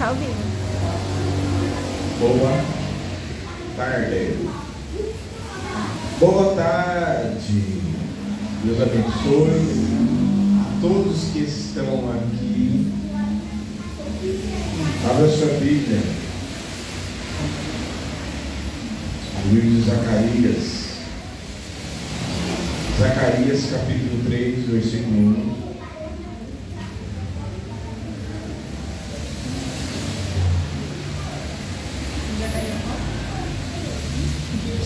ao 0.00 0.14
vivo. 0.14 0.32
Boa 2.20 2.64
tarde. 3.76 4.36
Boa 6.20 6.54
tarde. 6.54 7.82
Deus 8.64 8.80
abençoe 8.82 9.82
a 10.60 10.80
todos 10.80 11.30
que 11.32 11.40
estão 11.40 12.12
aqui. 12.12 12.92
Abra 15.08 15.28
sua 15.28 15.58
Bíblia. 15.58 16.00
O 19.44 19.54
livro 19.54 19.70
de 19.70 19.82
Zacarias. 19.82 20.88
Zacarias 22.98 23.70
capítulo 23.70 24.24
3, 24.26 24.66
versículo 24.68 25.16
1. 25.64 25.67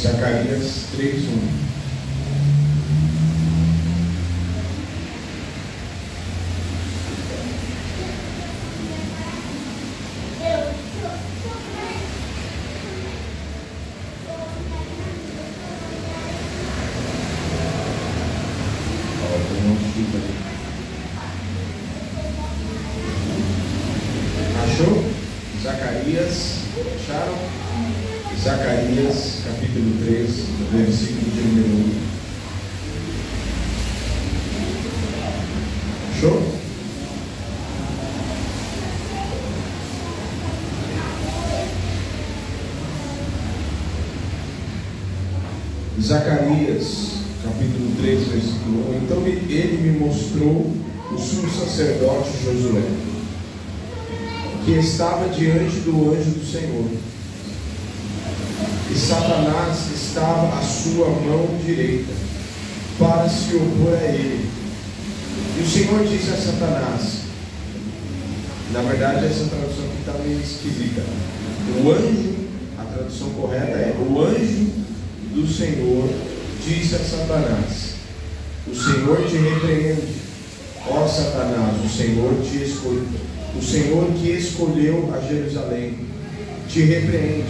Zacarias 0.02 0.86
3, 0.96 1.28
1. 1.28 1.72
Ó, 19.22 19.38
tem 19.46 19.70
um 19.70 19.76
chute 19.78 20.16
ali. 20.16 20.34
Achou? 24.64 25.04
Zacarias, 25.62 26.58
acharam? 26.96 27.38
Zacarias, 28.42 29.42
capítulo 29.44 30.04
3, 30.04 30.28
versículo 30.72 31.30
de 31.30 31.40
número 31.42 31.68
1. 31.68 32.02
Achou? 36.16 36.52
Zacarias, 46.00 47.12
capítulo 47.44 47.94
3, 48.00 48.28
versículo 48.28 48.90
1. 48.92 49.04
Então 49.04 49.26
ele 49.26 49.76
me 49.76 49.98
mostrou 49.98 50.74
o 51.12 51.18
sumo 51.18 51.50
sacerdote 51.50 52.30
Josué, 52.42 52.82
que 54.64 54.72
estava 54.72 55.28
diante 55.28 55.80
do 55.80 56.12
anjo 56.12 56.30
do 56.30 56.50
Senhor. 56.50 56.86
E 58.90 58.94
Satanás 58.94 59.90
estava 59.94 60.58
à 60.58 60.62
sua 60.82 61.08
mão 61.08 61.48
direita, 61.64 62.12
para 62.98 63.28
se 63.28 63.54
opor 63.54 63.94
a 63.94 64.04
ele. 64.04 64.50
E 65.58 65.62
o 65.62 65.68
Senhor 65.68 66.04
disse 66.06 66.30
a 66.30 66.36
Satanás, 66.36 67.22
na 68.72 68.82
verdade 68.82 69.26
essa 69.26 69.44
tradução 69.44 69.84
aqui 69.84 69.98
está 70.00 70.12
meio 70.18 70.40
esquisita. 70.40 71.02
O 71.84 71.90
anjo, 71.90 72.34
a 72.78 72.84
tradução 72.84 73.30
correta 73.30 73.78
é 73.78 73.94
o 73.98 74.20
anjo 74.20 74.70
do 75.34 75.46
Senhor 75.46 76.08
disse 76.66 76.94
a 76.94 76.98
Satanás: 76.98 77.94
O 78.66 78.74
Senhor 78.74 79.26
te 79.28 79.36
repreende, 79.36 80.14
ó 80.88 81.06
Satanás, 81.06 81.84
o 81.84 81.88
Senhor 81.88 82.34
te 82.42 82.64
escolheu, 82.64 83.06
o 83.56 83.62
Senhor 83.62 84.12
que 84.12 84.30
escolheu 84.30 85.12
a 85.14 85.20
Jerusalém, 85.20 85.98
te 86.68 86.82
repreende. 86.82 87.44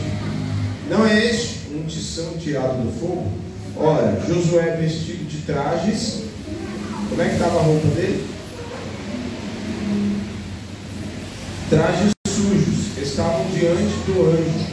Não 0.91 1.07
é 1.07 1.27
este 1.27 1.62
um 1.75 1.87
tição 1.87 2.37
tirado 2.39 2.83
do 2.85 3.01
fogo? 3.01 3.31
Ora, 3.77 4.21
Josué 4.27 4.77
vestido 4.77 5.25
de 5.29 5.39
trajes, 5.39 6.25
como 7.09 7.23
é 7.23 7.29
que 7.29 7.35
estava 7.35 7.59
a 7.59 7.63
roupa 7.63 7.89
dele? 7.89 8.27
Trajes 11.71 12.13
sujos 12.29 12.99
estavam 12.99 13.47
diante 13.47 13.95
do 14.07 14.31
anjo. 14.31 14.73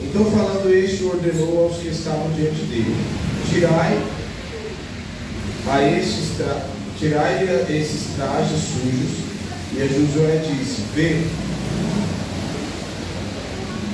Então, 0.00 0.24
falando 0.30 0.72
este, 0.72 1.04
ordenou 1.04 1.64
aos 1.64 1.76
que 1.78 1.88
estavam 1.88 2.30
diante 2.32 2.62
dele: 2.62 2.96
Tirai 3.50 4.02
a 5.66 5.82
esses, 5.82 6.36
tra... 6.36 6.66
Tirai 6.98 7.48
a 7.48 7.70
esses 7.70 8.14
trajes 8.16 8.58
sujos. 8.58 9.24
E 9.76 9.82
a 9.82 9.86
Josué 9.86 10.42
disse: 10.46 10.82
Vê, 10.94 11.26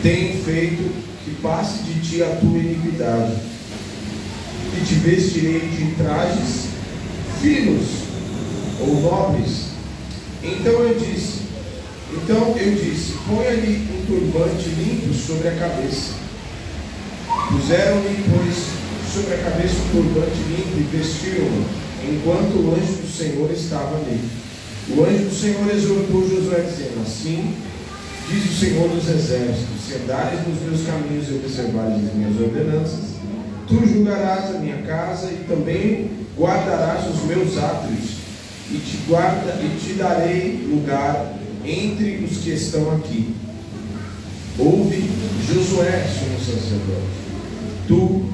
tenho 0.02 0.44
feito 0.44 1.09
que 1.24 1.34
passe 1.42 1.82
de 1.82 2.00
ti 2.00 2.22
a 2.22 2.36
tua 2.36 2.58
iniquidade, 2.58 3.34
e 4.76 4.84
te 4.84 4.94
vestirei 4.94 5.60
de 5.60 5.94
trajes 5.96 6.66
finos 7.40 7.86
ou 8.80 9.00
nobres. 9.00 9.70
Então 10.42 10.72
eu 10.72 10.98
disse: 10.98 11.40
então 12.12 12.56
eu 12.56 12.74
disse: 12.74 13.14
ponha-lhe 13.28 13.88
um 13.92 14.06
turbante 14.06 14.68
limpo 14.70 15.14
sobre 15.14 15.48
a 15.48 15.54
cabeça. 15.56 16.14
Puseram-lhe, 17.48 18.24
pois, 18.30 19.12
sobre 19.12 19.34
a 19.34 19.38
cabeça 19.38 19.74
um 19.74 20.02
turbante 20.02 20.38
limpo 20.48 20.78
e 20.78 20.96
vestiram-no, 20.96 21.64
enquanto 22.08 22.54
o 22.56 22.74
anjo 22.74 23.02
do 23.02 23.16
Senhor 23.16 23.50
estava 23.52 23.98
nele. 23.98 24.28
O 24.88 25.04
anjo 25.04 25.24
do 25.24 25.34
Senhor 25.34 25.70
exortou 25.70 26.28
Josué, 26.28 26.62
dizendo: 26.62 27.02
Assim 27.02 27.54
diz 28.30 28.44
o 28.44 28.60
Senhor 28.60 28.88
dos 28.88 29.08
Exércitos: 29.08 29.84
Se 29.86 29.94
andares 29.94 30.40
nos 30.46 30.62
meus 30.62 30.86
caminhos 30.86 31.28
e 31.28 31.34
observares 31.34 31.96
as 31.96 32.14
minhas 32.14 32.40
ordenanças, 32.40 33.10
tu 33.66 33.86
julgarás 33.86 34.54
a 34.54 34.58
minha 34.58 34.78
casa 34.82 35.30
e 35.30 35.44
também 35.48 36.10
guardarás 36.38 37.06
os 37.08 37.24
meus 37.24 37.58
átrios, 37.58 38.20
e 38.70 38.78
te, 38.78 38.98
guarda, 39.08 39.58
e 39.60 39.78
te 39.80 39.94
darei 39.94 40.66
lugar 40.70 41.34
entre 41.64 42.24
os 42.24 42.38
que 42.38 42.50
estão 42.50 42.92
aqui. 42.92 43.34
Ouve, 44.58 45.10
Josué, 45.46 46.06
sumo 46.06 46.38
sacerdote, 46.38 47.10
tu 47.88 48.26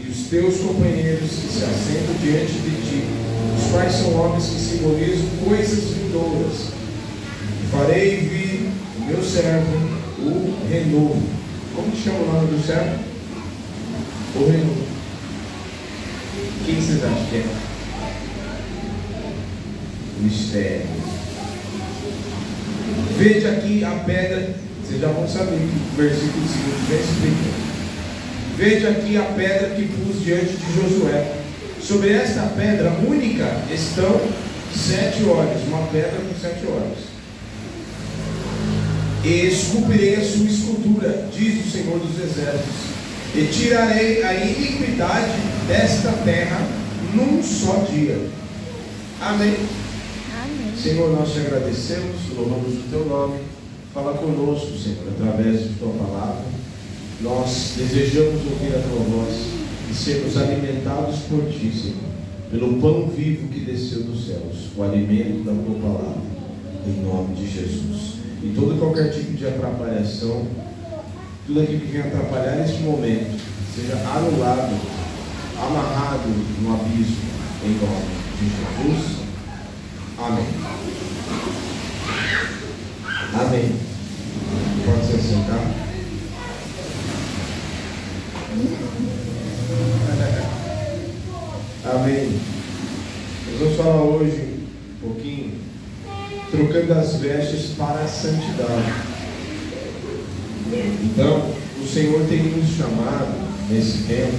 e 0.00 0.08
os 0.08 0.28
teus 0.28 0.58
companheiros 0.58 1.30
que 1.30 1.48
se 1.48 1.64
assentam 1.64 2.14
diante 2.22 2.52
de 2.52 2.70
ti, 2.82 3.04
os 3.58 3.72
quais 3.72 3.92
são 3.92 4.14
homens 4.14 4.44
que 4.44 4.60
simbolizam 4.60 5.26
coisas 5.44 5.84
vindouras. 5.84 6.72
Farei 7.70 8.16
vir 8.18 8.41
meu 9.06 9.22
servo, 9.22 9.72
o 10.20 10.68
renovo. 10.68 11.22
Como 11.74 11.96
chama 11.96 12.18
o 12.18 12.32
nome 12.32 12.46
do 12.48 12.66
servo? 12.66 12.98
O 14.36 14.50
renovo. 14.50 14.86
Quem 16.64 16.76
vocês 16.76 17.04
acham 17.04 17.26
que 17.26 17.36
é? 17.36 17.44
Mistério. 20.20 20.86
Veja 23.18 23.50
aqui 23.50 23.84
a 23.84 23.90
pedra, 23.90 24.54
vocês 24.82 25.00
já 25.00 25.08
vão 25.08 25.28
saber 25.28 25.58
que 25.58 25.92
o 25.92 25.96
versículo 25.96 26.46
seguinte 26.48 26.88
já 26.88 26.96
explica. 26.96 27.72
Veja 28.56 28.90
aqui 28.90 29.16
a 29.16 29.22
pedra 29.22 29.70
que 29.70 29.88
pus 29.88 30.24
diante 30.24 30.56
de 30.56 30.74
Josué. 30.74 31.38
Sobre 31.80 32.12
esta 32.12 32.42
pedra 32.56 32.92
única 33.06 33.60
estão 33.72 34.20
sete 34.74 35.24
olhos, 35.24 35.66
uma 35.66 35.86
pedra 35.88 36.12
com 36.12 36.40
sete 36.40 36.64
olhos. 36.66 37.11
E 39.24 39.46
esculpirei 39.46 40.16
a 40.16 40.24
sua 40.24 40.46
escultura, 40.46 41.28
diz 41.32 41.64
o 41.64 41.70
Senhor 41.70 41.98
dos 42.00 42.18
Exércitos, 42.18 42.92
e 43.36 43.46
tirarei 43.46 44.22
a 44.24 44.34
iniquidade 44.34 45.30
desta 45.68 46.10
terra 46.24 46.60
num 47.14 47.40
só 47.42 47.86
dia. 47.88 48.18
Amém. 49.20 49.54
Amém. 50.42 50.76
Senhor, 50.76 51.12
nós 51.12 51.32
te 51.32 51.38
agradecemos, 51.38 52.16
louvamos 52.36 52.74
o 52.74 52.82
teu 52.90 53.06
nome. 53.06 53.38
Fala 53.94 54.14
conosco, 54.14 54.76
Senhor, 54.76 55.06
através 55.16 55.68
de 55.68 55.74
tua 55.74 55.92
palavra. 55.92 56.44
Nós 57.20 57.74
desejamos 57.76 58.42
ouvir 58.50 58.74
a 58.74 58.80
tua 58.80 59.04
voz 59.04 59.34
e 59.88 59.94
sermos 59.94 60.36
alimentados 60.36 61.20
por 61.28 61.44
ti, 61.48 61.70
Senhor, 61.72 62.10
pelo 62.50 62.80
pão 62.80 63.08
vivo 63.08 63.46
que 63.48 63.60
desceu 63.60 64.02
dos 64.02 64.26
céus, 64.26 64.70
o 64.76 64.82
alimento 64.82 65.44
da 65.44 65.52
tua 65.52 65.78
palavra, 65.78 66.22
em 66.86 67.02
nome 67.04 67.36
de 67.36 67.48
Jesus. 67.48 68.21
E 68.42 68.52
todo 68.56 68.76
qualquer 68.76 69.12
tipo 69.12 69.34
de 69.34 69.46
atrapalhação, 69.46 70.44
tudo 71.46 71.62
aquilo 71.62 71.80
que 71.80 71.92
vem 71.92 72.00
atrapalhar 72.00 72.56
neste 72.56 72.82
momento, 72.82 73.40
seja 73.72 73.94
anulado, 73.94 74.80
amarrado 75.56 76.28
no 76.60 76.74
abismo, 76.74 77.22
em 77.64 77.78
nome 77.78 78.22
de 78.40 78.48
Jesus. 78.48 79.22
Amém. 80.18 80.46
Amém. 83.32 83.76
Pode 84.84 85.06
se 85.06 85.28
sentar. 85.28 85.82
Amém. 91.84 92.40
Nós 93.46 93.60
vamos 93.60 93.76
falar 93.76 94.02
hoje 94.02 94.66
um 95.00 95.08
pouquinho 95.08 95.71
trocando 96.52 96.92
as 96.92 97.16
vestes 97.16 97.70
para 97.76 98.04
a 98.04 98.06
santidade. 98.06 98.92
Então, 101.02 101.50
o 101.82 101.86
Senhor 101.86 102.24
tem 102.28 102.44
nos 102.44 102.76
chamado 102.76 103.34
nesse 103.68 104.04
tempo 104.04 104.38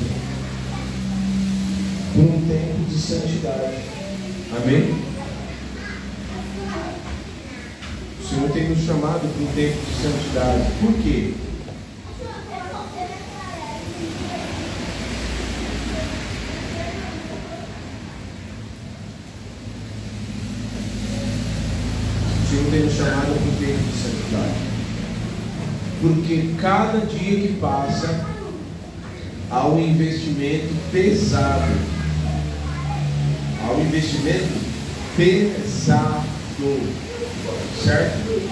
para 2.13 2.21
um 2.21 2.41
tempo 2.47 2.89
de 2.89 2.97
santidade. 2.97 3.77
Amém? 4.55 4.95
O 8.21 8.27
Senhor 8.29 8.49
tem 8.51 8.69
nos 8.69 8.85
chamado 8.85 9.19
para 9.19 9.43
um 9.43 9.47
tempo 9.53 9.77
de 9.83 9.93
santidade. 10.01 10.71
Por 10.79 10.93
quê? 11.03 11.33
O 22.41 22.55
Senhor 22.55 22.71
tem 22.71 22.83
nos 22.83 22.93
chamado 22.93 23.33
para 23.33 23.33
um 23.33 23.55
tempo 23.59 23.83
de 23.83 23.97
santidade. 23.97 24.73
Porque 26.01 26.52
cada 26.63 27.05
dia 27.05 27.45
que 27.45 27.57
passa 27.59 28.25
há 29.51 29.67
um 29.67 29.77
investimento 29.77 30.73
pesado. 30.93 31.73
Há 33.61 33.73
um 33.73 33.81
investimento 33.81 34.47
pesado. 35.17 36.23
Certo? 37.83 38.49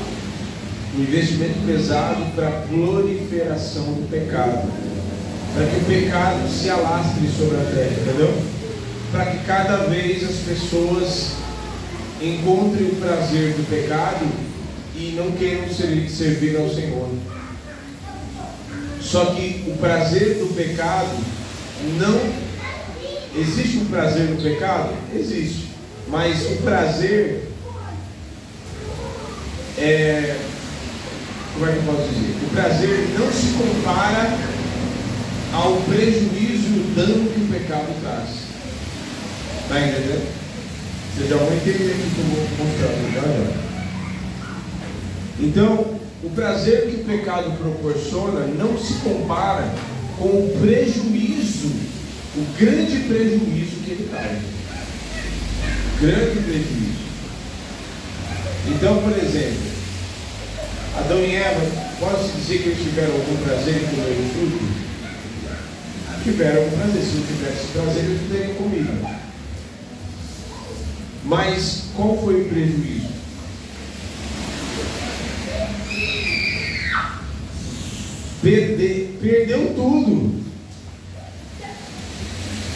Um 0.93 1.01
investimento 1.03 1.59
pesado 1.65 2.25
para 2.35 2.49
a 2.49 2.61
proliferação 2.67 3.85
do 3.85 4.09
pecado. 4.09 4.69
Para 5.53 5.67
que 5.67 5.77
o 5.77 5.85
pecado 5.85 6.49
se 6.49 6.69
alastre 6.69 7.29
sobre 7.29 7.55
a 7.55 7.63
terra, 7.63 7.95
entendeu? 8.01 8.41
Para 9.13 9.25
que 9.27 9.45
cada 9.45 9.85
vez 9.85 10.21
as 10.21 10.35
pessoas 10.35 11.31
encontrem 12.21 12.89
o 12.89 12.95
prazer 12.95 13.53
do 13.53 13.69
pecado 13.69 14.25
e 14.97 15.13
não 15.15 15.31
queiram 15.31 15.69
servir 15.69 16.57
ao 16.57 16.69
Senhor. 16.69 17.09
Só 19.11 19.25
que 19.25 19.65
o 19.67 19.75
prazer 19.75 20.35
do 20.35 20.55
pecado 20.55 21.09
não. 21.99 22.51
Existe 23.35 23.77
um 23.79 23.85
prazer 23.85 24.29
no 24.29 24.41
pecado? 24.41 24.93
Existe. 25.13 25.67
Mas 26.07 26.45
o 26.45 26.55
prazer 26.63 27.49
é. 29.77 30.37
Como 31.53 31.69
é 31.69 31.73
que 31.73 31.77
eu 31.77 31.83
posso 31.83 32.07
dizer? 32.07 32.35
O 32.41 32.49
prazer 32.51 33.09
não 33.19 33.29
se 33.29 33.47
compara 33.57 34.37
ao 35.53 35.75
prejuízo 35.81 36.69
e 36.69 36.79
o 36.79 36.95
dano 36.95 37.29
que 37.31 37.41
o 37.41 37.47
pecado 37.51 37.93
traz. 38.01 38.29
Está 39.63 39.79
entendendo? 39.79 40.25
Vocês 41.13 41.29
já 41.29 41.35
vão 41.35 41.53
entender 41.53 41.95
que 41.95 42.17
eu 42.17 42.23
vou 42.23 42.65
mostrar 42.65 42.93
já. 43.13 43.61
Então, 45.41 46.00
o 46.23 46.29
prazer 46.29 46.87
que 46.87 47.01
o 47.01 47.05
pecado 47.05 47.51
proporciona 47.57 48.45
não 48.47 48.77
se 48.77 48.93
compara 48.95 49.73
com 50.17 50.27
o 50.27 50.57
prejuízo, 50.61 51.71
o 52.35 52.45
grande 52.59 52.97
prejuízo 53.07 53.77
que 53.83 53.91
ele 53.91 54.09
traz. 54.09 54.39
Grande 55.99 56.39
prejuízo. 56.41 57.01
Então, 58.67 59.01
por 59.01 59.17
exemplo, 59.17 59.71
Adão 60.97 61.19
e 61.19 61.35
Eva, 61.35 61.61
pode-se 61.99 62.37
dizer 62.37 62.57
que 62.59 62.69
eles 62.69 62.83
tiveram 62.83 63.13
algum 63.13 63.37
prazer 63.43 63.75
em 63.75 63.87
comer 63.87 64.19
o 64.19 64.29
fruto? 64.33 64.91
Tiveram 66.23 66.63
algum 66.63 66.77
prazer. 66.77 67.01
Se 67.01 67.15
não 67.15 67.25
tivesse 67.25 67.67
prazer, 67.73 68.03
eles 68.03 68.31
teriam 68.31 68.55
comido. 68.55 69.21
Mas 71.23 71.85
qual 71.95 72.17
foi 72.23 72.41
o 72.41 72.49
prejuízo? 72.49 73.10
Perdeu 78.41 79.73
tudo. 79.75 80.41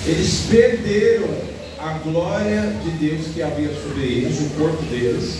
Eles 0.05 0.41
perderam 0.47 1.27
a 1.79 1.97
glória 1.97 2.75
de 2.83 2.91
Deus 2.91 3.27
que 3.33 3.41
havia 3.41 3.69
sobre 3.73 4.03
eles, 4.03 4.39
o 4.39 4.49
corpo 4.51 4.83
deles. 4.83 5.39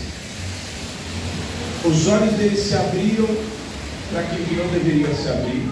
Os 1.84 2.08
olhos 2.08 2.34
deles 2.34 2.60
se 2.60 2.74
abriram 2.74 3.28
para 4.10 4.22
aquilo 4.22 4.46
que 4.46 4.56
não 4.56 4.68
deveria 4.70 5.14
se 5.14 5.28
abrir. 5.28 5.70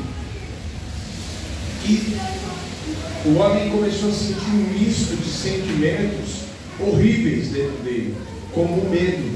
E 1.86 2.18
o 3.26 3.36
homem 3.40 3.72
começou 3.72 4.10
a 4.10 4.14
sentir 4.14 4.52
um 4.52 4.80
misto 4.80 5.16
de 5.16 5.30
sentimentos 5.30 6.44
horríveis 6.80 7.48
dentro 7.48 7.78
dele, 7.84 8.16
como 8.54 8.82
o 8.82 8.90
medo 8.92 9.32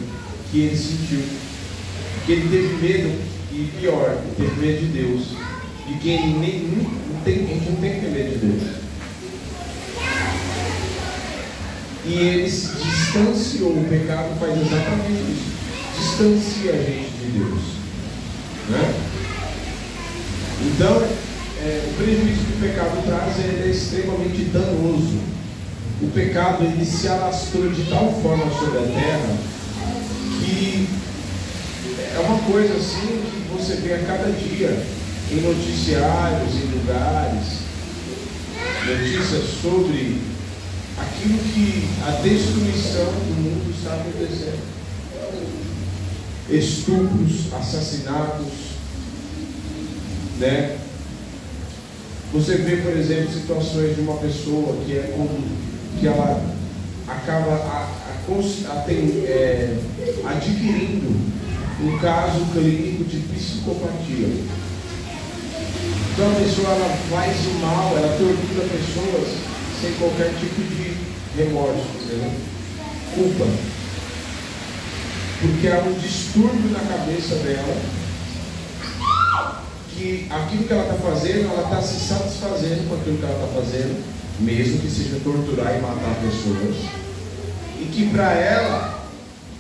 que 0.52 0.60
ele 0.60 0.78
sentiu. 0.78 1.24
Que 2.28 2.34
ele 2.34 2.50
teve 2.50 2.88
medo 2.88 3.37
e 3.58 3.72
pior, 3.80 4.22
ter 4.38 4.56
medo 4.58 4.80
de 4.80 4.86
Deus. 4.86 5.30
De 5.88 5.98
quem 6.00 6.38
nem, 6.38 6.88
tem, 7.24 7.34
a 7.34 7.48
gente 7.48 7.70
não 7.72 7.78
tem 7.78 7.94
que 7.96 8.02
ter 8.02 8.12
medo 8.12 8.40
de 8.40 8.46
Deus. 8.46 8.78
E 12.06 12.14
ele 12.14 12.52
se 12.52 12.68
distanciou. 12.76 13.72
O 13.72 13.86
pecado 13.90 14.40
faz 14.40 14.52
exatamente 14.52 15.24
isso. 15.32 15.58
Distancia 15.98 16.72
a 16.72 16.78
gente 16.78 17.10
de 17.20 17.32
Deus. 17.40 17.62
Né? 18.70 18.94
Então, 20.62 21.02
é, 21.64 21.90
o 21.90 21.94
prejuízo 21.98 22.46
que 22.46 22.58
o 22.58 22.70
pecado 22.70 23.04
traz 23.08 23.40
é 23.40 23.68
extremamente 23.68 24.44
danoso. 24.54 25.20
O 26.00 26.12
pecado 26.14 26.64
ele 26.64 26.86
se 26.86 27.08
alastrou 27.08 27.72
de 27.72 27.90
tal 27.90 28.14
forma 28.22 28.46
sobre 28.52 28.78
a 28.78 28.82
terra 28.84 29.38
que 30.40 30.88
é 32.16 32.20
uma 32.20 32.38
coisa 32.40 32.76
assim 32.76 33.37
você 33.54 33.76
vê 33.76 33.94
a 33.94 34.00
cada 34.00 34.32
dia 34.32 34.78
em 35.32 35.42
noticiários, 35.42 36.56
em 36.56 36.80
lugares, 36.80 37.68
notícias 38.86 39.44
sobre 39.62 40.22
aquilo 40.98 41.38
que 41.54 41.88
a 42.06 42.12
destruição 42.22 43.06
do 43.06 43.42
mundo 43.42 43.74
está 43.78 43.96
acontecendo. 43.96 44.78
Estupros, 46.50 47.54
assassinatos, 47.54 48.48
né? 50.40 50.78
Você 52.34 52.58
vê, 52.58 52.78
por 52.78 52.96
exemplo, 52.96 53.34
situações 53.34 53.96
de 53.96 54.02
uma 54.02 54.18
pessoa 54.18 54.78
que 54.86 54.98
é 54.98 55.14
como 55.16 55.44
que 56.00 56.08
ela 56.08 56.56
acaba 57.08 57.52
a, 57.52 57.90
a, 58.28 58.32
a, 58.70 58.92
é, 58.92 59.78
adquirindo 60.26 61.37
um 61.82 61.98
caso 62.00 62.46
clínico 62.54 63.04
de 63.04 63.20
psicopatia. 63.20 64.28
Então 66.14 66.32
a 66.32 66.36
pessoa 66.36 66.70
ela 66.70 66.98
faz 67.10 67.36
o 67.46 67.54
mal, 67.60 67.98
ela 67.98 68.18
tortura 68.18 68.68
pessoas 68.68 69.38
sem 69.82 69.94
qualquer 69.94 70.34
tipo 70.40 70.62
de 70.62 70.98
remorso, 71.38 71.86
entendeu? 72.04 72.32
culpa. 73.18 73.46
Porque 75.42 75.68
há 75.68 75.80
um 75.80 75.94
distúrbio 75.94 76.72
na 76.72 76.80
cabeça 76.80 77.36
dela 77.36 77.76
que 79.94 80.28
aquilo 80.30 80.64
que 80.64 80.74
ela 80.74 80.84
está 80.84 81.10
fazendo, 81.10 81.52
ela 81.52 81.64
está 81.64 81.82
se 81.82 82.08
satisfazendo 82.08 82.88
com 82.88 82.96
aquilo 82.96 83.18
que 83.18 83.24
ela 83.24 83.34
está 83.34 83.62
fazendo, 83.62 84.04
mesmo 84.40 84.80
que 84.80 84.90
seja 84.90 85.20
torturar 85.24 85.76
e 85.76 85.82
matar 85.82 86.16
pessoas. 86.22 86.76
E 87.80 87.86
que 87.92 88.10
para 88.10 88.34
ela 88.34 88.97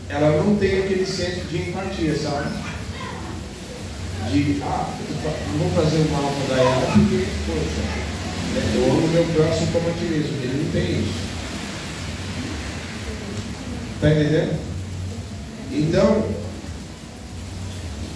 ela 0.09 0.41
não 0.43 0.55
tem 0.55 0.79
aquele 0.79 1.05
senso 1.05 1.47
de 1.47 1.69
empatia, 1.69 2.17
sabe? 2.17 2.49
De, 4.31 4.61
ah, 4.63 4.93
vou 5.57 5.69
fazer 5.71 5.97
o 5.97 6.11
mal 6.11 6.33
para 6.47 6.57
ela 6.57 6.91
porque, 6.93 7.25
poxa, 7.45 7.81
né, 8.53 8.73
eu 8.75 8.91
amo 8.91 9.07
meu 9.07 9.25
próximo 9.25 9.67
como 9.71 9.89
a 9.89 9.93
ti 9.93 10.05
mesmo. 10.05 10.37
Ele 10.41 10.63
não 10.63 10.71
tem 10.71 10.99
isso. 10.99 11.27
Está 13.95 14.11
entendendo? 14.11 14.59
Então, 15.71 16.29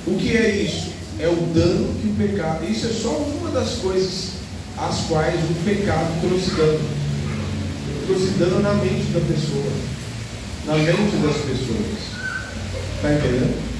o 0.07 0.17
que 0.17 0.35
é 0.35 0.49
isso? 0.49 0.91
É 1.19 1.27
o 1.27 1.35
dano 1.53 1.93
que 2.01 2.07
o 2.07 2.15
pecado. 2.15 2.65
Isso 2.65 2.87
é 2.87 2.89
só 2.89 3.09
uma 3.09 3.51
das 3.51 3.75
coisas 3.75 4.31
às 4.77 5.01
quais 5.07 5.39
o 5.39 5.65
pecado 5.65 6.21
trouxe 6.21 6.51
dano. 6.51 6.89
Trouxe 8.07 8.27
dano 8.31 8.61
na 8.61 8.73
mente 8.75 9.11
da 9.13 9.19
pessoa 9.19 9.71
na 10.65 10.77
mente 10.77 11.17
das 11.17 11.37
pessoas. 11.37 12.11
Está 12.95 13.13
entendendo? 13.13 13.71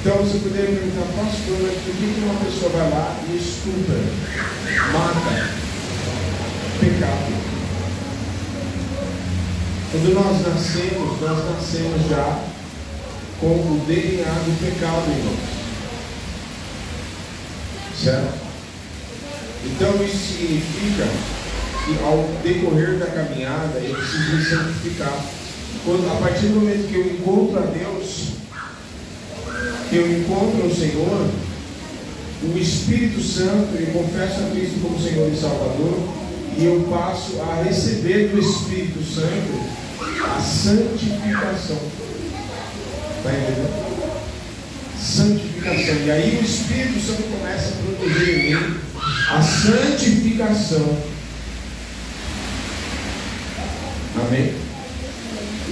Então 0.00 0.16
você 0.16 0.38
poderia 0.38 0.76
perguntar, 0.76 1.12
pastor, 1.14 1.58
mas 1.60 1.76
por 1.84 1.94
que 1.94 2.20
uma 2.22 2.40
pessoa 2.44 2.70
vai 2.72 2.90
lá 2.90 3.20
e 3.28 3.36
estupra, 3.36 3.98
mata, 4.92 5.50
pecado? 6.80 7.50
Quando 9.90 10.14
nós 10.14 10.46
nascemos, 10.46 11.20
nós 11.20 11.44
nascemos 11.50 12.08
já 12.08 12.44
com 13.40 13.46
o 13.46 13.84
DNA 13.86 14.24
do 14.24 14.60
pecado, 14.64 15.10
irmãos. 15.10 15.60
Certo? 18.02 18.38
Então 19.64 20.04
isso 20.04 20.38
significa 20.38 21.06
ao 22.04 22.28
decorrer 22.42 22.98
da 22.98 23.06
caminhada 23.06 23.78
eu 23.78 23.94
preciso 23.94 24.36
me 24.36 24.44
santificar. 24.44 25.24
Quando, 25.84 26.10
a 26.10 26.16
partir 26.16 26.46
do 26.46 26.60
momento 26.60 26.88
que 26.88 26.94
eu 26.94 27.06
encontro 27.06 27.58
a 27.58 27.66
Deus, 27.66 28.30
que 29.88 29.96
eu 29.96 30.18
encontro 30.18 30.66
o 30.66 30.74
Senhor, 30.74 31.30
o 32.42 32.58
Espírito 32.58 33.20
Santo, 33.22 33.76
eu 33.78 33.86
confesso 33.92 34.40
a 34.40 34.50
Cristo 34.50 34.80
como 34.82 35.00
Senhor 35.00 35.30
e 35.32 35.36
Salvador, 35.36 36.08
e 36.56 36.64
eu 36.64 36.86
passo 36.90 37.40
a 37.40 37.62
receber 37.62 38.28
do 38.28 38.38
Espírito 38.38 39.02
Santo 39.02 39.80
a 40.24 40.40
santificação. 40.40 41.78
Está 43.16 43.32
entendendo? 43.32 43.90
Santificação. 44.98 45.94
E 46.04 46.10
aí 46.10 46.38
o 46.40 46.44
Espírito 46.44 47.00
Santo 47.00 47.22
começa 47.38 47.68
a 47.68 47.76
produzir 47.82 48.30
em 48.30 48.54
mim 48.54 48.76
a 49.30 49.42
santificação. 49.42 50.96
Amém? 54.16 54.54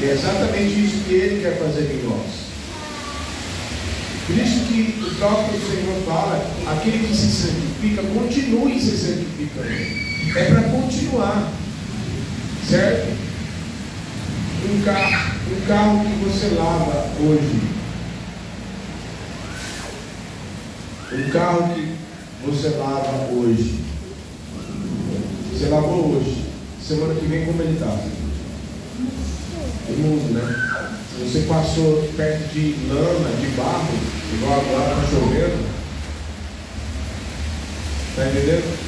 E 0.00 0.04
é 0.04 0.12
exatamente 0.12 0.84
isso 0.84 1.04
que 1.04 1.14
Ele 1.14 1.42
quer 1.42 1.58
fazer 1.58 1.90
em 1.92 2.08
nós. 2.08 2.48
Por 4.26 4.36
isso 4.36 4.60
que 4.66 5.02
o 5.02 5.14
próprio 5.16 5.58
Senhor 5.58 6.02
fala, 6.06 6.46
aquele 6.70 7.08
que 7.08 7.16
se 7.16 7.28
santifica, 7.28 8.02
continue 8.02 8.78
se 8.78 8.96
santificando. 8.96 10.38
É 10.38 10.44
para 10.44 10.62
continuar. 10.64 11.52
Certo? 12.68 13.16
Um 14.70 14.82
carro, 14.82 15.34
um 15.50 15.66
carro 15.66 16.04
que 16.04 16.24
você 16.24 16.54
lava 16.54 17.10
hoje. 17.20 17.60
Um 21.10 21.30
carro 21.30 21.74
que 21.74 21.96
você 22.44 22.68
lava 22.76 23.32
hoje. 23.32 23.80
Você 25.50 25.66
lavou 25.68 26.16
hoje. 26.16 26.44
Semana 26.86 27.14
que 27.14 27.26
vem 27.26 27.46
como 27.46 27.62
ele 27.62 27.74
está? 27.74 27.98
O 28.98 29.92
mundo, 29.92 30.34
né? 30.34 30.98
Se 31.08 31.24
você 31.24 31.40
passou 31.46 32.08
perto 32.16 32.52
de 32.52 32.74
lama, 32.88 33.30
de 33.40 33.46
barro, 33.56 33.94
igual 34.34 34.60
agora 34.60 35.00
está 35.00 35.10
chovendo, 35.10 35.66
está 38.10 38.26
entendendo? 38.26 38.78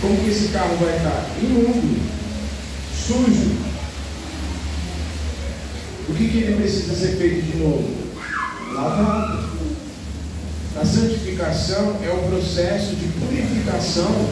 Como 0.00 0.16
que 0.24 0.30
esse 0.30 0.48
carro 0.48 0.76
vai 0.76 0.96
estar? 0.96 1.26
Imundo, 1.42 2.00
sujo. 2.94 3.56
O 6.08 6.14
que, 6.14 6.28
que 6.28 6.38
ele 6.38 6.56
precisa 6.56 6.94
ser 6.94 7.16
feito 7.16 7.42
de 7.42 7.58
novo? 7.58 7.88
Lavado. 8.74 9.48
A 10.80 10.84
santificação 10.84 11.96
é 12.02 12.10
o 12.10 12.28
processo 12.28 12.94
de 12.94 13.08
purificação, 13.18 14.28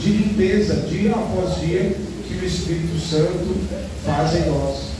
de 0.00 0.10
limpeza, 0.10 0.86
dia 0.88 1.10
após 1.10 1.60
dia, 1.60 1.96
que 2.32 2.44
o 2.44 2.48
Espírito 2.48 2.98
Santo 2.98 3.56
faz 4.04 4.34
em 4.34 4.50
nós. 4.50 4.92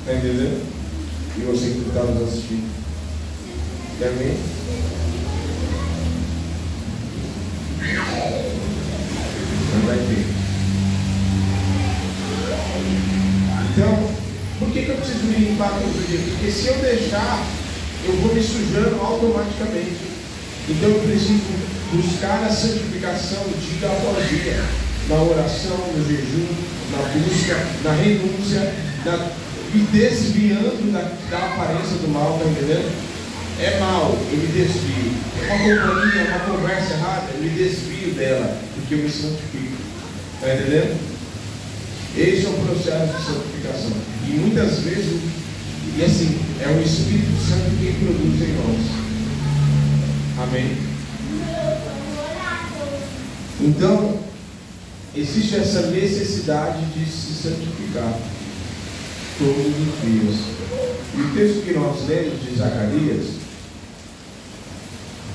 Está 0.00 0.14
entendendo? 0.14 0.62
E 1.36 1.40
você 1.42 1.70
que 1.70 1.88
está 1.88 2.02
nos 2.04 2.28
assistindo. 2.28 2.68
Amém? 4.00 4.36
Não 9.74 9.86
vai 9.86 9.96
ter. 9.96 10.26
Então, 13.72 14.10
por 14.58 14.70
que, 14.70 14.84
que 14.84 14.88
eu 14.88 14.96
preciso 14.96 15.24
me 15.24 15.36
limpar 15.36 15.70
todo 15.70 16.08
dia? 16.08 16.18
Porque 16.18 16.50
se 16.50 16.66
eu 16.68 16.78
deixar, 16.78 17.46
eu 18.04 18.16
vou 18.16 18.34
me 18.34 18.42
sujando 18.42 19.00
automaticamente. 19.00 20.08
Então 20.68 20.90
eu 20.90 21.00
preciso 21.00 21.40
buscar 21.92 22.44
a 22.44 22.50
santificação 22.50 23.44
dia 23.58 23.88
após 23.88 24.28
dia, 24.28 24.62
na 25.08 25.22
oração, 25.22 25.76
no 25.96 26.06
jejum, 26.06 26.46
na 26.92 26.98
busca, 27.08 27.56
na 27.82 27.92
renúncia, 27.92 28.74
na 29.04 29.30
me 29.74 29.82
desviando 29.92 30.92
da, 30.92 31.00
da 31.30 31.46
aparência 31.46 31.98
do 31.98 32.08
mal, 32.08 32.38
está 32.38 32.48
entendendo? 32.48 32.90
É 33.60 33.78
mal, 33.80 34.16
eu 34.30 34.38
me 34.38 34.46
desvio. 34.46 35.12
É 35.36 35.52
uma 35.52 35.86
companhia, 35.86 36.24
uma 36.28 36.38
conversa 36.56 36.94
errada, 36.94 37.26
eu 37.34 37.42
me 37.42 37.50
desvio 37.50 38.14
dela, 38.14 38.56
porque 38.74 38.94
eu 38.94 38.98
me 38.98 39.10
santifico. 39.10 39.76
Está 40.34 40.54
entendendo? 40.54 40.96
Esse 42.16 42.46
é 42.46 42.48
o 42.48 42.52
processo 42.52 43.16
de 43.16 43.24
santificação. 43.24 43.92
E 44.26 44.30
muitas 44.32 44.78
vezes, 44.80 45.20
e 45.96 46.04
assim, 46.04 46.38
é 46.62 46.68
o 46.68 46.82
Espírito 46.82 47.36
Santo 47.46 47.76
quem 47.78 47.92
produz 47.94 48.40
em 48.42 48.54
nós. 48.54 49.08
Amém? 50.40 50.76
Então, 53.60 54.27
existe 55.14 55.56
essa 55.56 55.82
necessidade 55.88 56.84
de 56.86 57.04
se 57.10 57.42
santificar 57.42 58.12
todos 59.38 59.66
os 59.66 60.00
dias. 60.02 60.36
E 61.14 61.20
o 61.20 61.34
texto 61.34 61.64
que 61.64 61.72
nós 61.72 62.06
lemos 62.06 62.42
de 62.42 62.56
Zacarias, 62.56 63.26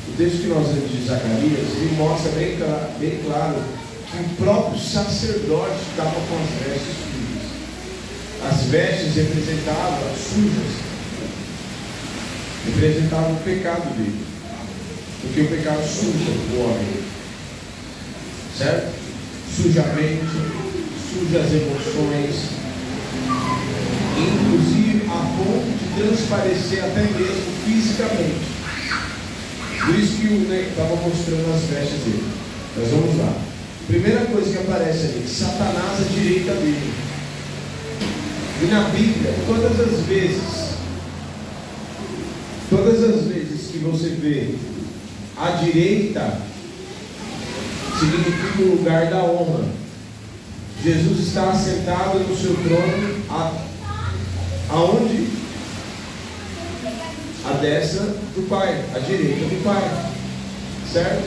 o 0.08 0.18
texto 0.18 0.42
que 0.42 0.48
nós 0.48 0.68
lemos 0.68 0.92
de 0.92 1.06
Zacarias, 1.06 1.68
ele 1.78 1.96
mostra 1.98 2.32
bem, 2.32 2.58
bem 3.00 3.20
claro 3.24 3.64
que 4.12 4.18
o 4.18 4.36
próprio 4.36 4.80
sacerdote 4.80 5.80
estava 5.90 6.12
com 6.12 6.36
as 6.38 6.68
vestes 6.68 6.96
sujas. 7.02 8.52
As 8.52 8.62
vestes 8.68 9.16
representavam 9.16 10.16
sujas, 10.16 10.94
representavam 12.66 13.34
o 13.34 13.44
pecado 13.44 13.98
dele. 13.98 14.26
Porque 15.22 15.42
o 15.42 15.48
pecado 15.48 15.82
suja 15.88 16.32
o 16.52 16.64
homem. 16.64 17.04
Certo? 18.58 19.03
Suja 19.56 19.84
a 19.84 19.96
mente, 19.96 20.26
suja 21.14 21.40
as 21.40 21.52
emoções, 21.52 22.36
inclusive 24.18 25.06
a 25.08 25.20
ponto 25.38 25.78
de 25.78 26.02
transparecer 26.02 26.84
até 26.84 27.04
mesmo 27.04 27.54
fisicamente. 27.66 28.54
Por 29.86 29.96
isso 29.96 30.18
que 30.18 30.28
o 30.28 30.50
Ney 30.50 30.70
estava 30.70 30.96
mostrando 30.96 31.54
as 31.54 31.64
vestes 31.64 32.00
dele. 32.00 32.24
Mas 32.76 32.90
vamos 32.90 33.18
lá. 33.18 33.34
Primeira 33.88 34.26
coisa 34.26 34.50
que 34.50 34.58
aparece 34.58 35.06
ali, 35.06 35.28
Satanás 35.28 36.00
à 36.00 36.14
direita 36.14 36.54
dele. 36.54 36.94
E 38.62 38.66
na 38.68 38.90
Bíblia, 38.90 39.36
todas 39.46 39.80
as 39.80 40.06
vezes, 40.06 40.78
todas 42.70 43.04
as 43.04 43.26
vezes 43.26 43.72
que 43.72 43.80
você 43.80 44.10
vê 44.10 44.56
a 45.38 45.52
direita, 45.52 46.40
significa 48.00 48.62
o 48.62 48.76
lugar 48.78 49.08
da 49.08 49.24
honra. 49.24 49.66
Jesus 50.84 51.28
está 51.28 51.52
assentado 51.52 52.20
no 52.20 52.36
seu 52.36 52.54
trono 52.56 53.14
Aonde? 54.70 55.28
A 57.46 57.54
destra 57.62 58.06
do 58.36 58.48
Pai, 58.50 58.84
a 58.96 59.00
direita 59.00 59.46
do 59.46 59.64
Pai. 59.64 59.84
Certo? 60.92 61.24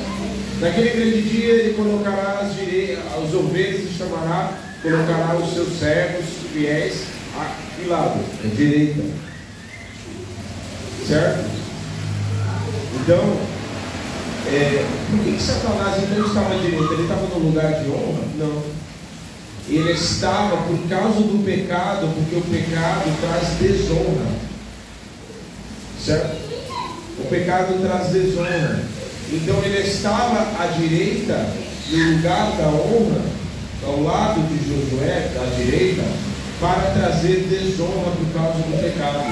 Naquele 0.61 0.91
grande 0.91 1.23
dia 1.23 1.55
ele 1.55 1.75
colocará 1.75 2.41
as, 2.41 2.57
dire... 2.57 2.99
as 3.17 3.35
ovelhas 3.35 3.85
e 3.85 3.95
chamará, 3.97 4.53
colocará 4.83 5.37
os 5.37 5.53
seus 5.53 5.79
servos 5.79 6.25
fiéis 6.53 7.05
a 7.37 7.55
que 7.77 7.89
lado? 7.89 8.21
A 8.43 8.49
direita. 8.49 9.03
Certo? 11.07 11.51
Então, 13.01 13.37
é, 14.53 14.87
por 15.11 15.21
que, 15.21 15.33
que 15.33 15.43
Satanás 15.43 16.03
então 16.03 16.27
estava 16.27 16.55
à 16.55 16.59
direita? 16.59 16.95
Ele 16.95 17.03
estava 17.03 17.27
no 17.27 17.39
lugar 17.39 17.73
de 17.73 17.91
honra? 17.91 18.25
Não. 18.39 18.63
Ele 19.69 19.93
estava 19.93 20.57
por 20.59 20.79
causa 20.89 21.21
do 21.21 21.45
pecado, 21.45 22.09
porque 22.15 22.37
o 22.37 22.43
pecado 22.43 23.21
traz 23.21 23.49
desonra. 23.59 24.27
Certo? 26.05 26.37
O 27.19 27.29
pecado 27.29 27.81
traz 27.83 28.13
desonra. 28.13 28.85
Então 29.33 29.57
ele 29.65 29.81
estava 29.81 30.63
à 30.63 30.67
direita, 30.79 31.49
no 31.91 32.17
lugar 32.17 32.53
da 32.57 32.69
honra, 32.69 33.23
ao 33.85 34.03
lado 34.03 34.41
de 34.43 34.59
Josué, 34.69 35.33
à 35.37 35.55
direita, 35.57 36.05
para 36.61 36.93
trazer 36.93 37.49
desonra 37.51 38.13
por 38.13 38.27
causa 38.33 38.59
do 38.59 38.81
pecado, 38.81 39.25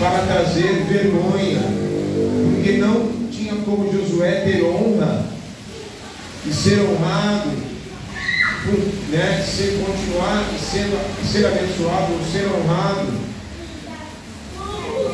para 0.00 0.18
trazer 0.26 0.84
vergonha, 0.88 1.62
porque 2.56 2.78
não 2.78 3.25
tinha 3.46 3.62
como 3.62 3.92
Josué 3.92 4.40
ter 4.40 4.64
honra 4.64 5.24
e 6.44 6.52
ser 6.52 6.80
honrado 6.80 7.76
né, 9.10 9.46
ser, 9.46 9.80
continuar 9.84 10.44
sendo, 10.58 10.98
ser 11.30 11.46
abençoado, 11.46 12.18
ser 12.32 12.46
honrado, 12.46 13.12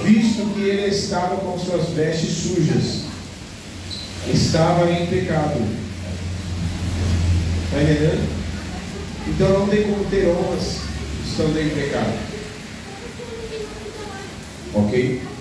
visto 0.03 0.55
que 0.55 0.63
ele 0.63 0.87
estava 0.87 1.37
com 1.37 1.59
suas 1.59 1.91
vestes 1.91 2.31
sujas, 2.31 3.03
estava 4.33 4.91
em 4.91 5.07
pecado. 5.07 5.61
Está 7.65 7.83
entendendo? 7.83 8.27
Então 9.29 9.59
não 9.59 9.69
tem 9.69 9.83
como 9.83 10.05
ter 10.07 10.29
honras 10.29 10.79
estando 11.27 11.61
em 11.61 11.69
pecado. 11.69 12.13
Ok? 14.75 15.32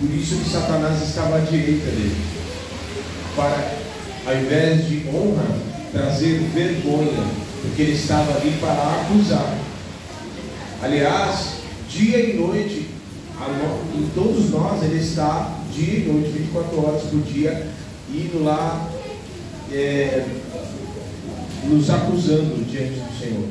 Por 0.00 0.14
isso 0.14 0.36
que 0.36 0.50
Satanás 0.50 1.02
estava 1.02 1.36
à 1.36 1.40
direita 1.40 1.86
dele. 1.86 2.16
Para, 3.34 3.72
ao 4.26 4.36
invés 4.36 4.86
de 4.86 5.04
honra, 5.08 5.46
trazer 5.92 6.38
vergonha 6.54 7.48
porque 7.62 7.82
ele 7.82 7.92
estava 7.92 8.36
ali 8.36 8.56
para 8.60 9.02
acusar. 9.02 9.58
Aliás, 10.82 11.58
dia 11.88 12.18
e 12.18 12.36
noite, 12.36 12.88
em 13.94 14.08
todos 14.14 14.50
nós 14.50 14.82
ele 14.82 15.00
está 15.00 15.56
dia 15.72 15.98
e 16.00 16.08
noite, 16.08 16.30
24 16.30 16.86
horas 16.86 17.02
por 17.02 17.20
dia, 17.22 17.68
indo 18.10 18.44
lá, 18.44 18.88
é, 19.72 20.24
nos 21.64 21.90
acusando 21.90 22.64
diante 22.64 23.00
do 23.00 23.18
Senhor. 23.18 23.48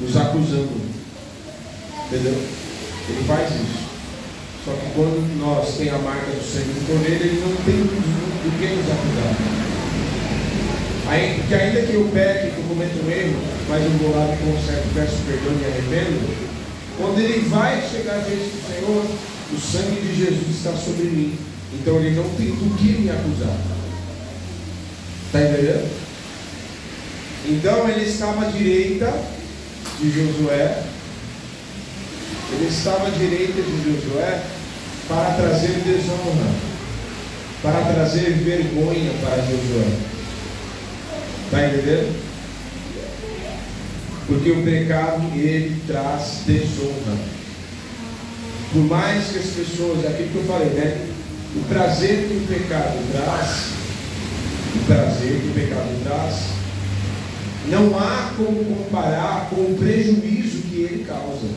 Nos 0.00 0.16
acusando. 0.16 0.80
Entendeu? 2.06 2.42
Ele 3.08 3.24
faz 3.26 3.50
isso. 3.50 3.77
Só 4.64 4.72
que 4.72 4.90
quando 4.94 5.38
nós 5.38 5.76
tem 5.76 5.88
a 5.88 5.98
marca 5.98 6.30
do 6.30 6.42
sangue 6.42 6.72
do 6.72 6.86
cordeiro, 6.86 7.24
ele 7.24 7.40
não 7.40 7.56
tem 7.64 7.76
do 7.76 8.58
que 8.58 8.66
nos 8.66 8.90
acusar. 8.90 9.58
Aí, 11.08 11.38
porque 11.38 11.54
ainda 11.54 11.82
que 11.82 11.94
eu 11.94 12.04
peque, 12.12 12.50
que 12.50 12.58
eu 12.58 12.64
cometa 12.68 12.94
um 13.02 13.10
erro, 13.10 13.36
mas 13.68 13.82
eu 13.82 13.90
vou 13.90 14.10
lá, 14.14 14.26
me 14.26 14.36
conserto, 14.52 14.94
peço 14.94 15.16
perdão 15.26 15.56
e 15.56 15.64
arrependo, 15.64 16.20
quando 16.98 17.20
ele 17.20 17.48
vai 17.48 17.80
chegar 17.88 18.18
diante 18.24 18.50
do 18.50 18.60
Senhor, 18.66 19.06
o 19.52 19.58
sangue 19.58 20.00
de 20.00 20.16
Jesus 20.16 20.56
está 20.56 20.72
sobre 20.72 21.04
mim. 21.04 21.38
Então 21.72 21.96
ele 21.96 22.16
não 22.16 22.28
tem 22.30 22.48
do 22.48 22.76
que 22.76 23.00
me 23.00 23.10
acusar. 23.10 23.56
Está 25.26 25.42
entendendo? 25.42 25.88
Então 27.46 27.88
ele 27.88 28.04
estava 28.04 28.46
à 28.46 28.50
direita 28.50 29.12
de 30.00 30.10
Josué. 30.10 30.82
Ele 32.52 32.68
estava 32.68 33.06
à 33.06 33.10
direita 33.10 33.60
de 33.60 33.84
Josué 33.84 34.42
para 35.06 35.34
trazer 35.34 35.82
desonra, 35.84 36.50
para 37.62 37.92
trazer 37.92 38.32
vergonha 38.32 39.12
para 39.20 39.42
Josué. 39.42 39.98
Está 41.44 41.66
entendendo? 41.66 42.14
Porque 44.26 44.50
o 44.50 44.62
pecado 44.62 45.22
ele 45.34 45.82
traz 45.86 46.42
desonra. 46.46 47.16
Por 48.72 48.84
mais 48.84 49.28
que 49.28 49.38
as 49.38 49.46
pessoas, 49.46 50.06
aquilo 50.06 50.28
que 50.28 50.36
eu 50.36 50.44
falei, 50.44 50.68
né? 50.68 51.06
O 51.56 51.60
prazer 51.68 52.28
que 52.28 52.34
o 52.34 52.46
pecado 52.46 52.98
traz, 53.12 53.72
o 54.74 54.84
prazer 54.86 55.40
que 55.40 55.48
o 55.48 55.54
pecado 55.54 56.04
traz, 56.04 56.58
não 57.70 57.98
há 57.98 58.32
como 58.36 58.64
comparar 58.64 59.48
com 59.48 59.56
o 59.56 59.76
prejuízo 59.78 60.62
que 60.68 60.82
ele 60.82 61.04
causa. 61.08 61.48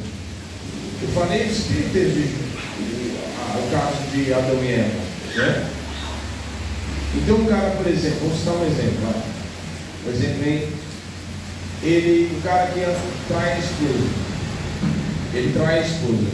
Eu 1.01 1.07
falei 1.15 1.43
isso 1.43 1.63
que 1.63 1.89
teve 1.91 2.29
o 3.57 3.71
caso 3.71 4.11
de 4.13 4.33
Adão 4.33 4.63
e 4.63 4.71
Eva. 4.71 5.01
Né? 5.35 5.69
Então, 7.15 7.37
um 7.37 7.45
cara, 7.45 7.71
por 7.71 7.87
exemplo, 7.87 8.19
vamos 8.21 8.37
citar 8.37 8.53
um 8.53 8.65
exemplo. 8.67 9.13
Por 10.03 10.13
exemplo, 10.13 10.69
ele, 11.83 12.37
o 12.37 12.41
cara 12.41 12.67
que 12.67 12.79
trai 13.27 13.53
a 13.53 13.59
esposa, 13.59 14.07
ele 15.33 15.53
trai 15.53 15.79
a 15.79 15.81
esposa 15.81 16.27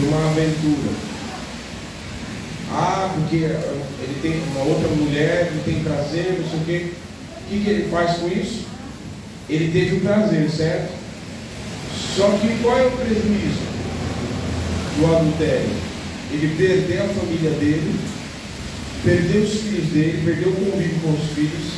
numa 0.00 0.30
aventura. 0.30 0.92
Ah, 2.72 3.14
porque 3.14 3.36
ele 3.36 4.18
tem 4.20 4.42
uma 4.52 4.64
outra 4.64 4.88
mulher, 4.88 5.48
ele 5.52 5.62
tem 5.64 5.82
prazer, 5.82 6.40
não 6.40 6.50
sei 6.50 6.58
o 6.58 6.64
quê. 6.64 6.92
O 7.36 7.50
que, 7.50 7.64
que 7.64 7.70
ele 7.70 7.90
faz 7.90 8.18
com 8.18 8.28
isso? 8.28 8.66
Ele 9.48 9.72
teve 9.72 9.96
o 9.96 10.00
prazer, 10.00 10.50
certo? 10.50 10.99
Só 12.16 12.28
que 12.38 12.62
qual 12.62 12.78
é 12.78 12.86
o 12.86 12.90
prejuízo 12.90 13.62
do 14.96 15.16
adultério? 15.16 15.70
Ele 16.32 16.54
perdeu 16.56 17.04
a 17.04 17.08
família 17.08 17.50
dele, 17.50 18.00
perdeu 19.04 19.42
os 19.42 19.52
filhos 19.52 19.86
dele, 19.90 20.22
perdeu 20.24 20.50
o 20.50 20.56
convívio 20.56 21.00
com 21.00 21.12
os 21.12 21.30
filhos, 21.32 21.72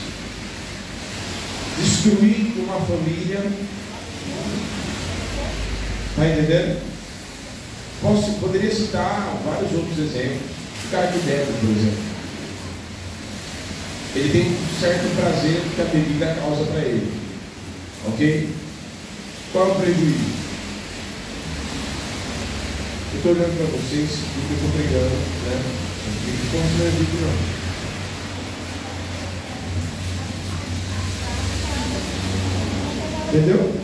destruir 1.79 2.53
uma 2.59 2.81
família. 2.81 3.45
Está 6.11 6.29
entendendo? 6.29 6.81
Posso, 8.03 8.33
poderia 8.33 8.75
citar 8.75 9.39
vários 9.45 9.73
outros 9.73 9.99
exemplos. 9.99 10.51
O 10.87 10.91
cara 10.91 11.07
que 11.07 11.19
bebe, 11.21 11.53
por 11.61 11.71
exemplo. 11.71 12.13
Ele 14.15 14.29
tem 14.31 14.51
um 14.51 14.81
certo 14.81 15.17
prazer 15.17 15.63
que 15.75 15.81
a 15.81 15.85
bebida 15.85 16.35
causa 16.35 16.65
para 16.65 16.81
ele. 16.81 17.11
Ok? 18.09 18.49
Qual 19.53 19.69
é 19.69 19.71
o 19.71 19.75
prejuízo? 19.75 20.33
Eu 23.13 23.19
estou 23.19 23.33
olhando 23.33 23.57
para 23.59 23.67
vocês 23.67 24.11
porque 24.33 24.53
eu 24.53 24.57
estou 24.57 24.71
pregando, 24.71 25.15
né? 25.45 25.57
Não 26.07 26.15
fique 26.25 26.57
é 26.57 26.89
vídeo 26.89 27.21
não. 27.21 27.37
Entendeu? 33.29 33.75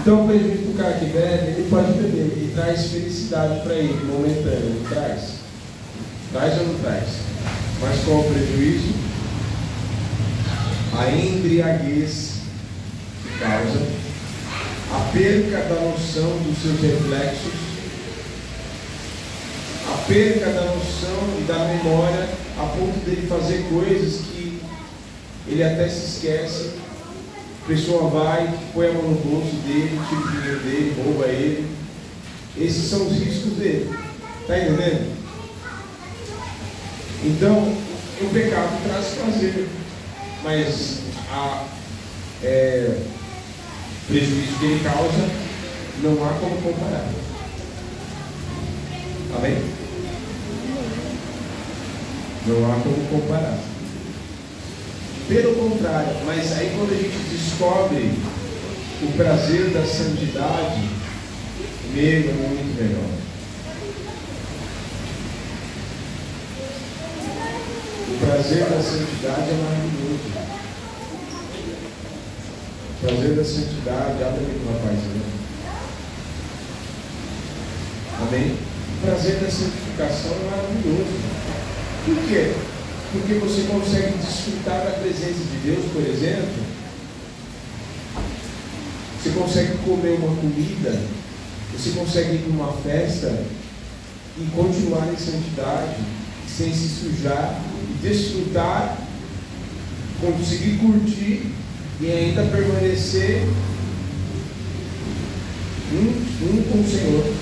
Então 0.00 0.24
o 0.24 0.26
prejuízo 0.26 0.62
do 0.62 0.76
cara 0.76 0.94
que 0.94 1.04
bebe, 1.04 1.52
ele 1.52 1.70
pode 1.70 1.92
beber 1.92 2.42
e 2.42 2.52
traz 2.56 2.86
felicidade 2.86 3.60
para 3.60 3.74
ele, 3.74 4.04
momentâneo, 4.04 4.80
não 4.80 4.88
traz? 4.88 5.34
Traz 6.32 6.58
ou 6.58 6.66
não 6.66 6.78
traz? 6.80 7.04
Mas 7.80 8.04
qual 8.04 8.18
o 8.18 8.24
prejuízo? 8.24 8.94
A 10.98 11.08
embriaguez 11.08 12.31
que 12.31 12.31
causa, 13.42 13.86
a 14.92 15.12
perca 15.12 15.58
da 15.62 15.80
noção 15.80 16.38
dos 16.38 16.62
seus 16.62 16.80
reflexos, 16.80 17.52
a 19.92 19.96
perca 20.06 20.46
da 20.46 20.62
noção 20.62 21.40
e 21.40 21.44
da 21.48 21.58
memória 21.58 22.28
a 22.58 22.66
ponto 22.66 23.04
dele 23.04 23.26
fazer 23.26 23.66
coisas 23.68 24.20
que 24.26 24.60
ele 25.48 25.64
até 25.64 25.88
se 25.88 26.06
esquece 26.06 26.82
a 27.62 27.68
pessoa 27.68 28.10
vai, 28.10 28.52
põe 28.74 28.88
a 28.88 28.92
mão 28.92 29.02
no 29.02 29.14
bolso 29.20 29.54
dele, 29.64 30.00
tira 30.08 30.20
o 30.20 30.30
dinheiro 30.32 30.60
dele, 30.60 31.02
rouba 31.04 31.26
ele. 31.26 31.68
Esses 32.58 32.90
são 32.90 33.06
os 33.06 33.12
riscos 33.12 33.52
dele. 33.52 33.88
Está 34.40 34.58
entendendo? 34.58 35.16
Então, 37.24 37.72
o 38.20 38.30
pecado 38.32 38.82
traz 38.84 39.14
prazer, 39.14 39.68
mas 40.42 40.98
a 41.30 41.64
é, 42.42 42.96
prejuízo 44.06 44.58
que 44.58 44.64
ele 44.64 44.84
causa 44.84 45.52
não 46.02 46.12
há 46.24 46.32
como 46.34 46.56
comparar. 46.60 47.08
Amém? 49.36 49.62
Não 52.46 52.72
há 52.72 52.74
como 52.80 53.06
comparar. 53.08 53.58
Pelo 55.28 55.54
contrário, 55.54 56.16
mas 56.26 56.52
aí 56.52 56.74
quando 56.76 56.92
a 56.92 56.96
gente 56.96 57.16
descobre 57.30 58.12
o 59.02 59.12
prazer 59.16 59.70
da 59.70 59.86
santidade, 59.86 60.88
meu 61.94 62.04
é 62.04 62.32
muito 62.32 62.76
melhor. 62.76 63.22
O 68.08 68.26
prazer 68.26 68.64
da 68.64 68.82
santidade 68.82 69.50
é 69.50 69.54
maravilhoso. 69.62 70.51
Prazer 73.02 73.34
da 73.34 73.44
santidade, 73.44 74.24
abre 74.24 74.44
aqui 74.44 74.60
para 74.64 74.72
rapazinho. 74.72 75.22
Amém? 78.22 78.56
O 78.56 79.04
prazer 79.04 79.40
da 79.40 79.50
santificação 79.50 80.32
é 80.32 80.50
maravilhoso. 80.50 81.20
Por 82.06 82.16
quê? 82.28 82.54
porque 83.12 83.34
você 83.34 83.62
consegue 83.64 84.16
desfrutar 84.16 84.84
da 84.84 84.90
presença 84.92 85.44
de 85.44 85.58
Deus, 85.64 85.84
por 85.92 86.02
exemplo. 86.02 86.64
Você 89.22 89.30
consegue 89.30 89.76
comer 89.84 90.18
uma 90.18 90.34
comida, 90.34 90.98
você 91.72 91.90
consegue 91.90 92.36
ir 92.36 92.38
para 92.38 92.50
uma 92.52 92.72
festa 92.72 93.44
e 94.38 94.46
continuar 94.56 95.12
em 95.12 95.16
santidade, 95.16 95.96
sem 96.48 96.72
se 96.72 96.88
sujar, 96.88 97.60
e 97.90 98.02
desfrutar, 98.02 98.96
conseguir 100.20 100.78
curtir 100.78 101.52
e 102.02 102.10
ainda 102.10 102.42
permanecer 102.42 103.46
um, 105.92 105.96
um 105.96 106.62
com 106.64 106.80
o 106.80 106.90
Senhor. 106.90 107.32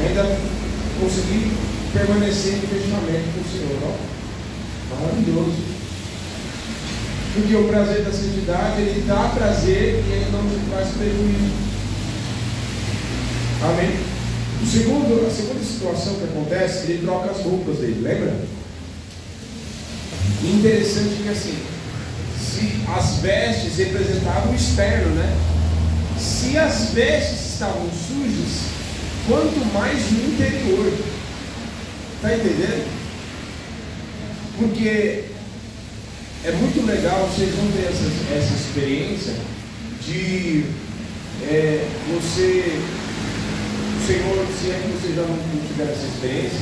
Ainda 0.00 0.38
conseguir 1.00 1.52
permanecer 1.92 2.54
em 2.54 2.60
fechamento 2.62 3.28
com 3.32 3.40
o 3.40 3.52
Senhor. 3.52 3.78
Ó. 3.84 4.96
Maravilhoso. 4.96 5.62
Porque 7.34 7.54
o 7.54 7.68
prazer 7.68 8.04
da 8.04 8.10
santidade, 8.10 8.82
ele 8.82 9.04
dá 9.06 9.28
prazer 9.28 10.02
e 10.04 10.12
ele 10.12 10.30
não 10.32 10.42
te 10.42 10.58
faz 10.70 10.88
prejuízo. 10.96 11.54
Amém? 13.62 13.96
O 14.62 14.66
segundo, 14.66 15.26
a 15.26 15.30
segunda 15.30 15.64
situação 15.64 16.14
que 16.14 16.24
acontece, 16.24 16.90
ele 16.90 17.06
troca 17.06 17.30
as 17.30 17.40
roupas 17.40 17.78
dele, 17.78 18.00
lembra? 18.02 18.36
E 20.42 20.46
interessante 20.46 21.22
que 21.22 21.28
assim, 21.28 21.73
as 22.88 23.18
vestes 23.18 23.76
representavam 23.76 24.52
o 24.52 24.54
externo, 24.54 25.14
né? 25.14 25.36
Se 26.18 26.56
as 26.58 26.90
vestes 26.90 27.52
estavam 27.52 27.88
sujas, 27.90 28.74
quanto 29.26 29.64
mais 29.72 30.00
o 30.10 30.14
interior. 30.14 30.92
Está 32.16 32.34
entendendo? 32.34 32.88
Porque 34.58 35.24
é 36.44 36.52
muito 36.52 36.86
legal, 36.86 37.28
vocês 37.28 37.54
vão 37.54 37.70
ter 37.72 37.88
essa, 37.88 38.04
essa 38.34 38.54
experiência 38.54 39.34
de 40.06 40.64
é, 41.42 41.86
você, 42.12 42.80
o 43.98 44.06
Senhor, 44.06 44.46
se 44.60 44.70
é 44.70 44.80
que 44.82 44.92
você 44.92 45.14
já 45.14 45.22
não 45.22 45.66
tiver 45.66 45.90
essa 45.90 46.06
experiência, 46.06 46.60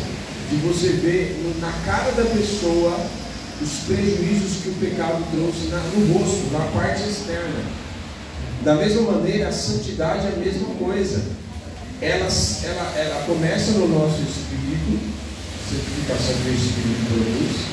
de 0.51 0.57
você 0.57 0.89
ver 0.89 1.57
na 1.61 1.73
cara 1.85 2.13
da 2.13 2.25
pessoa 2.25 2.99
os 3.63 3.85
prejuízos 3.87 4.63
que 4.63 4.69
o 4.71 4.75
pecado 4.75 5.25
trouxe 5.31 5.71
no 5.97 6.15
rosto, 6.15 6.53
na 6.53 6.67
parte 6.79 7.03
externa. 7.03 7.63
Da 8.63 8.75
mesma 8.75 9.13
maneira, 9.13 9.49
a 9.49 9.53
santidade 9.53 10.27
é 10.27 10.31
a 10.31 10.37
mesma 10.37 10.75
coisa. 10.75 11.23
Ela, 12.01 12.27
ela, 12.27 12.93
ela 12.97 13.25
começa 13.27 13.73
no 13.73 13.89
nosso 13.89 14.21
espírito, 14.23 14.99
santificação 15.71 16.35
que 16.43 16.49
o 16.49 16.55
espírito 16.55 17.07
produz, 17.15 17.73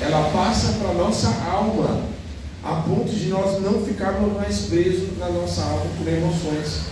ela 0.00 0.30
passa 0.30 0.74
para 0.74 0.90
a 0.90 0.94
nossa 0.94 1.28
alma, 1.44 2.02
a 2.62 2.74
ponto 2.82 3.10
de 3.12 3.28
nós 3.28 3.60
não 3.60 3.84
ficarmos 3.84 4.32
mais 4.34 4.60
presos 4.60 5.18
na 5.18 5.28
nossa 5.28 5.62
alma 5.62 5.86
por 5.98 6.06
emoções. 6.06 6.82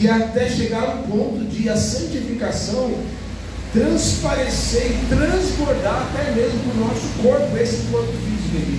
E 0.00 0.08
até 0.08 0.48
chegar 0.48 0.82
ao 0.82 0.98
ponto 1.04 1.44
de 1.44 1.68
a 1.68 1.76
santificação 1.76 2.92
transparecer 3.72 4.92
e 4.92 5.06
transbordar 5.08 6.08
até 6.08 6.30
mesmo 6.32 6.58
para 6.60 6.72
o 6.72 6.86
nosso 6.86 7.08
corpo, 7.22 7.56
esse 7.56 7.86
corpo 7.90 8.12
físico 8.12 8.56
aqui. 8.56 8.78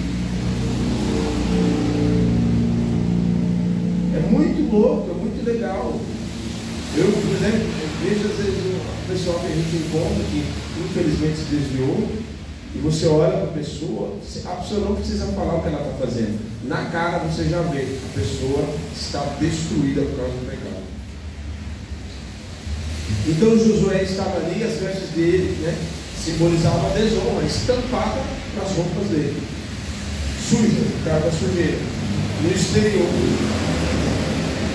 É 4.15 4.31
muito 4.31 4.75
louco, 4.75 5.11
é 5.11 5.13
muito 5.13 5.45
legal. 5.45 5.99
Eu, 6.97 7.05
por 7.05 7.35
exemplo, 7.35 7.67
vejo 8.03 8.27
às 8.27 8.37
vezes 8.37 8.59
o 8.65 9.11
pessoal 9.11 9.39
que 9.39 9.45
a 9.45 9.55
gente 9.55 9.75
encontra 9.75 10.23
que 10.31 10.43
infelizmente 10.83 11.37
se 11.37 11.55
desviou, 11.55 12.09
e 12.75 12.77
você 12.79 13.07
olha 13.07 13.31
para 13.31 13.43
a 13.45 13.53
pessoa, 13.53 14.15
a 14.45 14.55
pessoa 14.55 14.81
não 14.81 14.95
precisa 14.95 15.25
falar 15.27 15.55
o 15.55 15.61
que 15.61 15.67
ela 15.69 15.81
está 15.81 16.05
fazendo. 16.05 16.39
Na 16.65 16.85
cara 16.85 17.19
você 17.19 17.45
já 17.45 17.61
vê, 17.63 17.81
a 17.81 18.19
pessoa 18.19 18.63
está 18.95 19.21
destruída 19.39 20.01
por 20.01 20.17
causa 20.17 20.33
do 20.33 20.45
pecado. 20.45 20.98
Então 23.27 23.57
Josué 23.57 24.03
estava 24.03 24.37
ali, 24.37 24.63
as 24.63 24.79
vestes 24.79 25.09
dele 25.15 25.57
né, 25.61 25.77
simbolizavam 26.23 26.89
a 26.89 26.93
desonra, 26.93 27.45
estampada 27.45 28.21
nas 28.57 28.71
roupas 28.75 29.07
dele. 29.09 29.41
Suja, 30.49 30.81
da 31.05 31.31
sujeira. 31.31 31.77
No 32.41 32.51
exterior, 32.51 33.07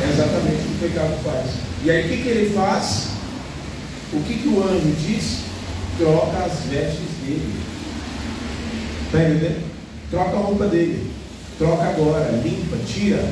é 0.02 0.10
exatamente 0.12 0.60
o 0.60 0.78
que 0.78 0.84
o 0.84 0.88
pecado 0.88 1.18
faz. 1.24 1.50
E 1.82 1.90
aí 1.90 2.04
o 2.04 2.08
que, 2.08 2.22
que 2.22 2.28
ele 2.28 2.54
faz? 2.54 3.08
O 4.12 4.20
que, 4.20 4.34
que 4.34 4.48
o 4.48 4.62
anjo 4.62 4.94
diz? 5.06 5.38
Troca 5.98 6.44
as 6.44 6.70
vestes 6.70 7.08
dele. 7.24 7.54
Está 9.06 9.22
entendendo? 9.22 9.64
Troca 10.10 10.36
a 10.36 10.40
roupa 10.40 10.66
dele. 10.66 11.10
Troca 11.58 11.84
agora, 11.84 12.40
limpa, 12.42 12.76
tira. 12.86 13.24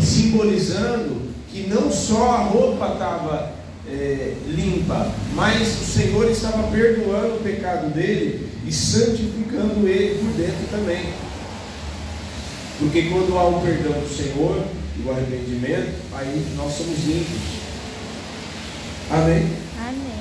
Simbolizando 0.00 1.22
que 1.50 1.66
não 1.68 1.90
só 1.90 2.30
a 2.30 2.38
roupa 2.44 2.92
estava 2.92 3.52
é, 3.90 4.34
limpa, 4.48 5.12
mas 5.34 5.80
o 5.80 5.84
Senhor 5.84 6.30
estava 6.30 6.70
perdoando 6.70 7.36
o 7.36 7.40
pecado 7.42 7.92
dele 7.92 8.48
e 8.66 8.72
santificando 8.72 9.86
ele 9.88 10.18
por 10.18 10.30
dentro 10.32 10.66
também. 10.70 11.12
Porque 12.78 13.02
quando 13.04 13.38
há 13.38 13.48
o 13.48 13.60
perdão 13.62 13.92
do 13.92 14.08
Senhor 14.08 14.66
e 14.98 15.06
o 15.06 15.10
arrependimento, 15.10 15.94
aí 16.14 16.46
nós 16.56 16.74
somos 16.74 16.98
limpos. 17.04 17.66
Amém? 19.10 19.48
Amém. 19.78 20.16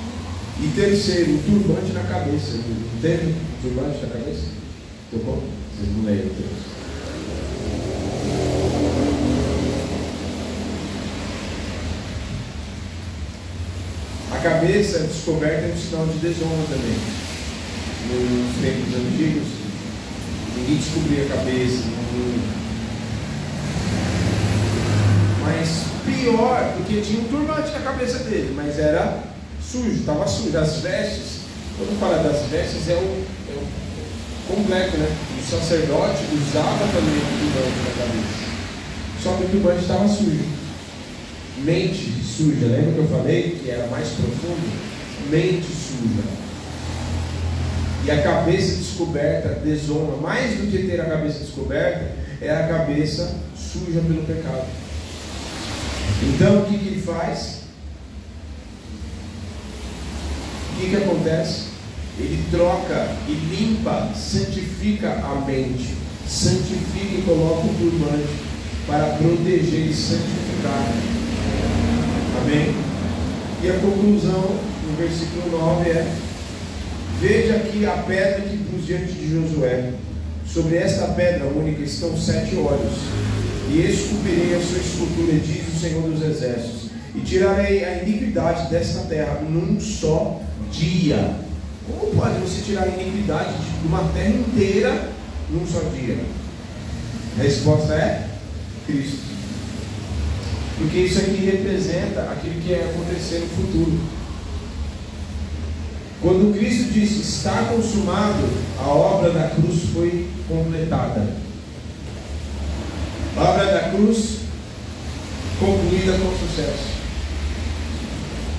E 0.62 0.68
terceiro, 0.76 1.36
o 1.36 1.40
turbante 1.40 1.92
na 1.92 2.04
cabeça. 2.04 2.58
Entende? 2.98 3.36
O 3.60 3.62
turbante 3.62 4.02
na 4.02 4.08
cabeça? 4.08 4.46
Tá 5.12 5.18
bom? 5.26 5.44
Vocês 5.76 5.98
não 5.98 6.06
leem 6.06 6.20
o 6.20 6.30
texto. 6.30 6.76
A 14.32 14.38
cabeça 14.38 15.05
descoberta 15.16 15.68
é 15.68 15.74
um 15.74 15.78
sinal 15.78 16.06
de 16.08 16.20
desonra 16.20 16.64
também. 16.70 16.98
Nos 18.08 18.62
tempos 18.62 18.94
antigos, 18.94 19.48
ninguém 20.56 20.76
descobria 20.76 21.24
a 21.24 21.38
cabeça. 21.38 21.84
Mas 25.42 25.86
pior, 26.06 26.74
porque 26.78 27.02
tinha 27.02 27.22
um 27.22 27.28
turbante 27.28 27.72
na 27.72 27.80
cabeça 27.80 28.20
dele, 28.20 28.54
mas 28.56 28.78
era 28.78 29.24
sujo, 29.62 29.92
estava 29.92 30.28
sujo. 30.28 30.58
As 30.58 30.82
vestes, 30.82 31.42
quando 31.78 32.00
fala 32.00 32.22
das 32.22 32.48
vestes, 32.50 32.90
é 32.90 32.94
o, 32.94 33.26
é 33.50 33.56
o 33.56 34.56
completo, 34.56 34.98
né? 34.98 35.16
O 35.40 35.50
sacerdote 35.50 36.24
usava 36.34 36.86
também 36.88 37.18
o 37.18 37.40
turbante 37.40 37.78
na 37.80 38.06
cabeça. 38.06 38.46
Só 39.24 39.36
que 39.38 39.46
o 39.46 39.50
turbante 39.50 39.82
estava 39.82 40.08
sujo. 40.08 40.56
Mente 41.58 42.12
suja, 42.22 42.68
lembra 42.68 42.92
que 42.92 42.98
eu 43.00 43.08
falei 43.08 43.58
que 43.64 43.70
era 43.70 43.88
mais 43.88 44.10
profundo? 44.10 44.95
Mente 45.30 45.66
suja. 45.66 46.46
E 48.06 48.12
a 48.12 48.22
cabeça 48.22 48.76
descoberta 48.76 49.60
desonra. 49.64 50.18
Mais 50.18 50.58
do 50.58 50.70
que 50.70 50.88
ter 50.88 51.02
a 51.02 51.06
cabeça 51.06 51.40
descoberta, 51.40 52.12
é 52.42 52.52
a 52.52 52.68
cabeça 52.68 53.36
suja 53.56 54.00
pelo 54.02 54.24
pecado. 54.24 54.68
Então 56.22 56.60
o 56.60 56.66
que, 56.66 56.78
que 56.78 56.88
ele 56.88 57.02
faz? 57.02 57.62
O 60.72 60.80
que, 60.80 60.90
que 60.90 60.96
acontece? 60.98 61.66
Ele 62.18 62.46
troca 62.52 63.10
e 63.28 63.34
limpa, 63.34 64.12
santifica 64.16 65.12
a 65.12 65.44
mente, 65.46 65.96
santifica 66.28 67.16
e 67.16 67.24
coloca 67.26 67.68
o 67.68 67.74
turbante 67.74 68.34
para 68.88 69.16
proteger 69.18 69.88
e 69.88 69.94
santificar. 69.94 70.94
Amém? 72.42 72.76
E 73.64 73.70
a 73.70 73.80
conclusão 73.80 74.75
versículo 74.96 75.52
9 75.52 75.90
é: 75.90 76.16
Veja 77.20 77.56
aqui 77.56 77.86
a 77.86 77.92
pedra 77.92 78.42
que 78.42 78.58
pus 78.58 78.86
diante 78.86 79.14
de 79.14 79.32
Josué. 79.32 79.94
Sobre 80.48 80.78
esta 80.78 81.08
pedra 81.08 81.48
única 81.48 81.82
estão 81.82 82.16
sete 82.16 82.56
olhos, 82.56 82.94
e 83.70 83.82
esculpirei 83.82 84.56
a 84.56 84.62
sua 84.62 84.78
escultura, 84.78 85.34
diz 85.34 85.68
o 85.68 85.80
Senhor 85.80 86.04
dos 86.04 86.22
Exércitos, 86.22 86.92
e 87.16 87.20
tirarei 87.22 87.84
a 87.84 88.04
iniquidade 88.04 88.70
desta 88.70 89.00
terra 89.02 89.42
num 89.42 89.80
só 89.80 90.40
dia. 90.72 91.36
Como 91.88 92.16
pode 92.16 92.40
você 92.40 92.62
tirar 92.62 92.84
a 92.84 92.88
iniquidade 92.88 93.54
de 93.82 93.88
uma 93.88 94.04
terra 94.14 94.30
inteira 94.30 95.10
num 95.50 95.66
só 95.68 95.80
dia? 95.90 96.18
A 97.38 97.42
resposta 97.42 97.94
é 97.94 98.28
Cristo. 98.86 99.26
Porque 100.78 101.00
isso 101.00 101.20
aqui 101.20 101.46
representa 101.46 102.22
aquilo 102.32 102.62
que 102.62 102.70
ia 102.70 102.86
acontecer 102.86 103.40
no 103.40 103.48
futuro. 103.48 104.00
Quando 106.26 106.58
Cristo 106.58 106.92
disse 106.92 107.22
está 107.22 107.66
consumado, 107.66 108.50
a 108.80 108.88
obra 108.88 109.30
da 109.30 109.50
cruz 109.50 109.84
foi 109.94 110.28
completada. 110.48 111.28
A 113.38 113.44
obra 113.44 113.66
da 113.66 113.90
cruz 113.92 114.40
concluída 115.60 116.14
com 116.14 116.48
sucesso. 116.48 116.96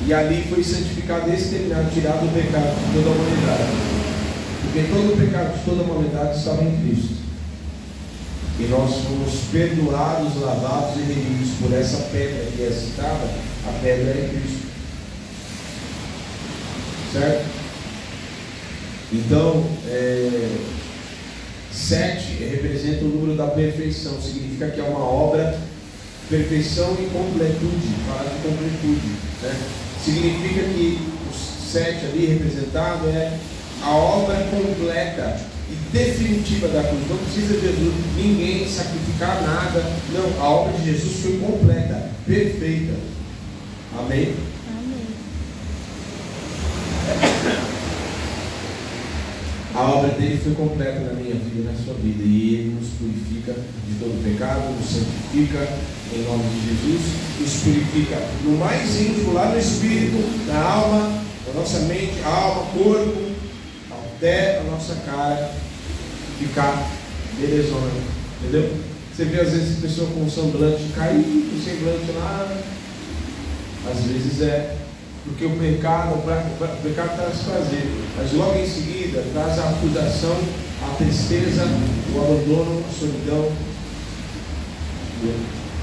E 0.07 0.15
ali 0.15 0.45
foi 0.49 0.63
santificado, 0.63 1.29
exterminado, 1.29 1.91
tirado 1.93 2.27
o 2.27 2.33
pecado 2.33 2.73
de 2.73 2.93
toda 2.95 3.09
a 3.09 3.13
humanidade. 3.13 3.65
Porque 4.63 4.89
todo 4.89 5.15
o 5.15 5.17
pecado 5.17 5.59
de 5.59 5.65
toda 5.65 5.83
a 5.83 5.85
humanidade 5.87 6.39
estava 6.39 6.63
em 6.63 6.81
Cristo. 6.83 7.17
E 8.61 8.63
nós 8.69 8.95
fomos 8.95 9.41
perdoados, 9.51 10.41
lavados 10.41 10.99
e 10.99 11.13
remidos 11.13 11.51
por 11.61 11.73
essa 11.73 11.97
pedra 12.13 12.47
que 12.57 12.63
é 12.63 12.71
citada. 12.71 13.29
A 13.67 13.73
pedra 13.83 14.11
é 14.11 14.31
Cristo. 14.31 14.56
Certo? 17.19 17.47
Então, 19.13 19.65
é, 19.89 20.49
sete 21.73 22.45
representa 22.45 23.05
o 23.05 23.09
número 23.09 23.37
da 23.37 23.47
perfeição. 23.47 24.21
Significa 24.21 24.69
que 24.69 24.81
é 24.81 24.85
uma 24.85 24.99
obra 24.99 25.59
perfeição 26.29 26.93
e 27.01 27.07
completude. 27.07 27.89
Fala 28.07 28.29
de 28.29 28.49
completude. 28.49 29.09
Né? 29.43 29.57
significa 30.05 30.63
que 30.63 30.99
o 31.29 31.35
sete 31.35 32.07
ali 32.07 32.27
representado 32.27 33.09
é 33.09 33.39
a 33.83 33.91
obra 33.91 34.37
completa 34.51 35.41
e 35.69 35.75
definitiva 35.97 36.69
da 36.69 36.83
cruz. 36.83 37.09
Não 37.09 37.17
precisa 37.17 37.55
de 37.55 37.61
Jesus, 37.61 37.95
ninguém 38.17 38.69
sacrificar 38.69 39.43
nada. 39.43 39.85
Não, 40.13 40.45
a 40.45 40.49
obra 40.49 40.79
de 40.79 40.93
Jesus 40.93 41.23
foi 41.23 41.39
completa, 41.39 42.11
perfeita. 42.25 42.95
Amém? 43.99 44.35
A 49.77 49.91
obra 49.91 50.09
dele 50.13 50.41
foi 50.43 50.55
completa 50.55 51.01
na 51.01 51.13
minha 51.13 51.35
vida 51.35 51.61
e 51.61 51.65
na 51.65 51.85
sua 51.85 51.93
vida. 52.01 52.23
E 52.25 52.55
ele 52.55 52.79
nos 52.81 52.89
purifica 52.95 53.53
de 53.53 53.95
todo 54.01 54.25
pecado, 54.25 54.73
nos 54.73 54.89
santifica 54.89 55.69
em 56.15 56.23
nome 56.25 56.45
de 56.49 56.69
Jesus, 56.69 57.03
nos 57.39 57.63
purifica 57.63 58.17
no 58.45 58.57
mais 58.57 58.99
íntimo, 58.99 59.35
lá 59.35 59.51
no 59.51 59.59
espírito, 59.59 60.17
na 60.47 60.63
alma, 60.63 61.23
na 61.47 61.61
nossa 61.61 61.81
mente, 61.81 62.15
alma, 62.25 62.65
corpo, 62.73 63.33
até 63.91 64.61
a 64.61 64.63
nossa 64.63 64.95
cara 65.05 65.53
ficar 66.39 66.91
belezona. 67.39 67.93
Entendeu? 68.41 68.75
Você 69.15 69.27
vê 69.27 69.41
às 69.43 69.53
vezes 69.53 69.79
pessoa 69.81 70.09
com 70.09 70.25
o 70.25 70.31
semblante 70.31 70.85
caído, 70.95 71.55
o 71.55 71.63
semblante 71.63 72.13
lá. 72.13 72.63
Às 73.91 74.05
vezes 74.07 74.41
é 74.41 74.86
porque 75.27 75.45
o 75.45 75.51
pecado, 75.59 76.15
o 76.15 76.83
pecado 76.83 77.17
traz 77.17 77.39
prazer, 77.41 77.91
mas 78.17 78.33
logo 78.33 78.59
em 78.59 78.67
seguida 78.67 79.25
traz 79.33 79.59
a 79.59 79.71
acusação, 79.71 80.37
a 80.83 80.95
tristeza, 80.97 81.65
o 82.15 82.19
abandono, 82.19 82.85
a 82.89 82.99
solidão. 82.99 83.53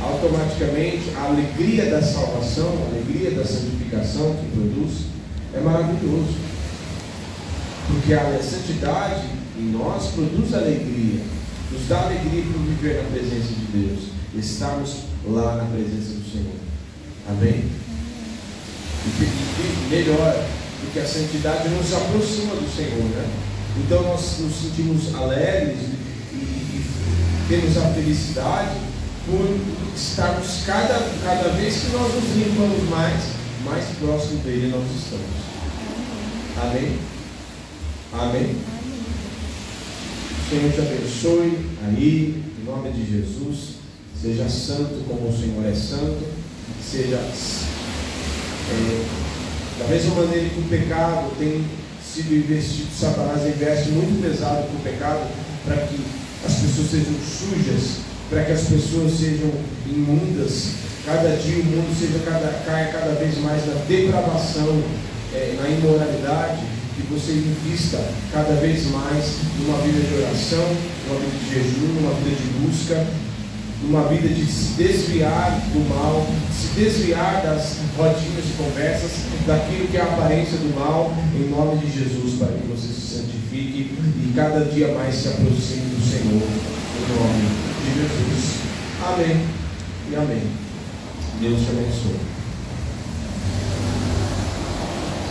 Automaticamente 0.01 1.11
a 1.15 1.25
alegria 1.25 1.89
da 1.89 2.01
salvação, 2.01 2.69
a 2.69 2.95
alegria 2.95 3.31
da 3.31 3.45
santificação 3.45 4.35
que 4.35 4.45
produz, 4.51 5.07
é 5.53 5.59
maravilhoso. 5.59 6.35
Porque 7.87 8.13
a 8.13 8.41
santidade 8.41 9.27
em 9.57 9.71
nós 9.71 10.07
produz 10.13 10.53
alegria, 10.53 11.21
nos 11.71 11.87
dá 11.87 12.03
alegria 12.03 12.43
por 12.43 12.61
viver 12.61 13.03
na 13.03 13.09
presença 13.09 13.53
de 13.53 13.65
Deus, 13.77 14.03
estarmos 14.35 15.03
lá 15.25 15.57
na 15.57 15.65
presença 15.65 16.13
do 16.13 16.31
Senhor. 16.31 16.55
Amém? 17.29 17.83
E 19.05 19.89
melhor, 19.89 20.45
porque 20.81 20.99
a 20.99 21.07
santidade 21.07 21.69
nos 21.69 21.93
aproxima 21.93 22.55
do 22.55 22.75
Senhor, 22.75 23.03
né? 23.03 23.27
Então 23.77 24.01
nós 24.03 24.39
nos 24.39 24.55
sentimos 24.55 25.13
alegres 25.15 25.77
e, 26.31 26.35
e 26.35 27.45
temos 27.49 27.77
a 27.77 27.93
felicidade 27.93 28.77
por 29.25 29.59
estarmos 29.95 30.63
cada, 30.65 30.99
cada 31.23 31.49
vez 31.49 31.75
que 31.75 31.91
nós 31.91 32.13
nos 32.13 32.35
limpamos 32.35 32.89
mais, 32.89 33.21
mais 33.65 33.85
próximo 33.99 34.39
dele 34.39 34.67
nós 34.67 34.85
estamos. 34.95 35.43
Amém? 36.61 36.99
Amém? 38.13 38.55
O 40.39 40.49
Senhor 40.49 40.71
te 40.71 40.81
abençoe 40.81 41.69
aí, 41.85 42.43
em 42.61 42.65
nome 42.65 42.91
de 42.91 43.09
Jesus. 43.09 43.73
Seja 44.21 44.47
santo 44.47 45.03
como 45.07 45.27
o 45.27 45.37
Senhor 45.37 45.65
é 45.65 45.73
santo. 45.73 46.23
Seja 46.81 47.17
é, 48.71 49.05
da 49.79 49.87
mesma 49.87 50.15
maneira 50.15 50.49
que 50.49 50.59
o 50.59 50.63
pecado 50.63 51.31
tem 51.37 51.65
sido 52.03 52.35
investido, 52.35 52.89
Satanás 52.97 53.41
investe 53.47 53.89
muito 53.89 54.21
pesado 54.21 54.67
com 54.67 54.77
o 54.77 54.81
pecado 54.81 55.27
para 55.65 55.77
que 55.87 55.99
as 56.45 56.53
pessoas 56.55 56.91
sejam 56.91 57.13
sujas, 57.25 57.97
para 58.29 58.43
que 58.43 58.51
as 58.51 58.61
pessoas 58.61 59.13
sejam 59.13 59.51
imundas. 59.87 60.83
Cada 61.05 61.35
dia 61.35 61.59
o 61.59 61.65
mundo 61.65 61.93
seja 61.99 62.19
cada, 62.23 62.47
caia 62.65 62.91
cada 62.91 63.13
vez 63.15 63.37
mais 63.39 63.65
na 63.67 63.73
depravação, 63.87 64.81
é, 65.33 65.57
na 65.59 65.67
imoralidade, 65.69 66.63
que 66.95 67.01
você 67.11 67.31
invista 67.31 67.99
cada 68.31 68.53
vez 68.61 68.85
mais 68.91 69.25
numa 69.59 69.79
vida 69.79 69.99
de 69.99 70.21
oração, 70.21 70.63
numa 71.07 71.19
vida 71.19 71.37
de 71.39 71.49
jejum, 71.49 71.93
numa 71.99 72.13
vida 72.21 72.35
de 72.35 72.47
busca, 72.61 73.07
numa 73.83 74.07
vida 74.07 74.27
de 74.27 74.45
se 74.45 74.73
desviar 74.73 75.61
do 75.73 75.89
mal, 75.89 76.25
se 76.51 76.79
desviar 76.79 77.41
das 77.43 77.77
rodinhas 77.97 78.45
de 78.45 78.53
conversas, 78.57 79.11
daquilo 79.45 79.87
que 79.87 79.97
é 79.97 80.01
a 80.01 80.05
aparência 80.05 80.57
do 80.57 80.73
mal, 80.79 81.13
em 81.35 81.49
nome 81.49 81.77
de 81.77 81.91
Jesus, 81.91 82.39
para 82.39 82.47
que 82.47 82.67
você 82.67 82.87
se 82.87 83.15
santifique 83.15 83.91
e 83.91 84.33
cada 84.35 84.65
dia 84.65 84.93
mais 84.93 85.15
se 85.15 85.27
aproxime 85.27 85.95
do 85.95 86.01
Senhor, 86.01 86.41
em 86.41 87.13
nome 87.13 87.49
de 87.83 88.01
Jesus. 88.01 88.55
Amém 89.05 89.45
e 90.11 90.15
amém. 90.15 90.43
Deus 91.41 91.59
te 91.59 91.69
abençoe. 91.69 92.32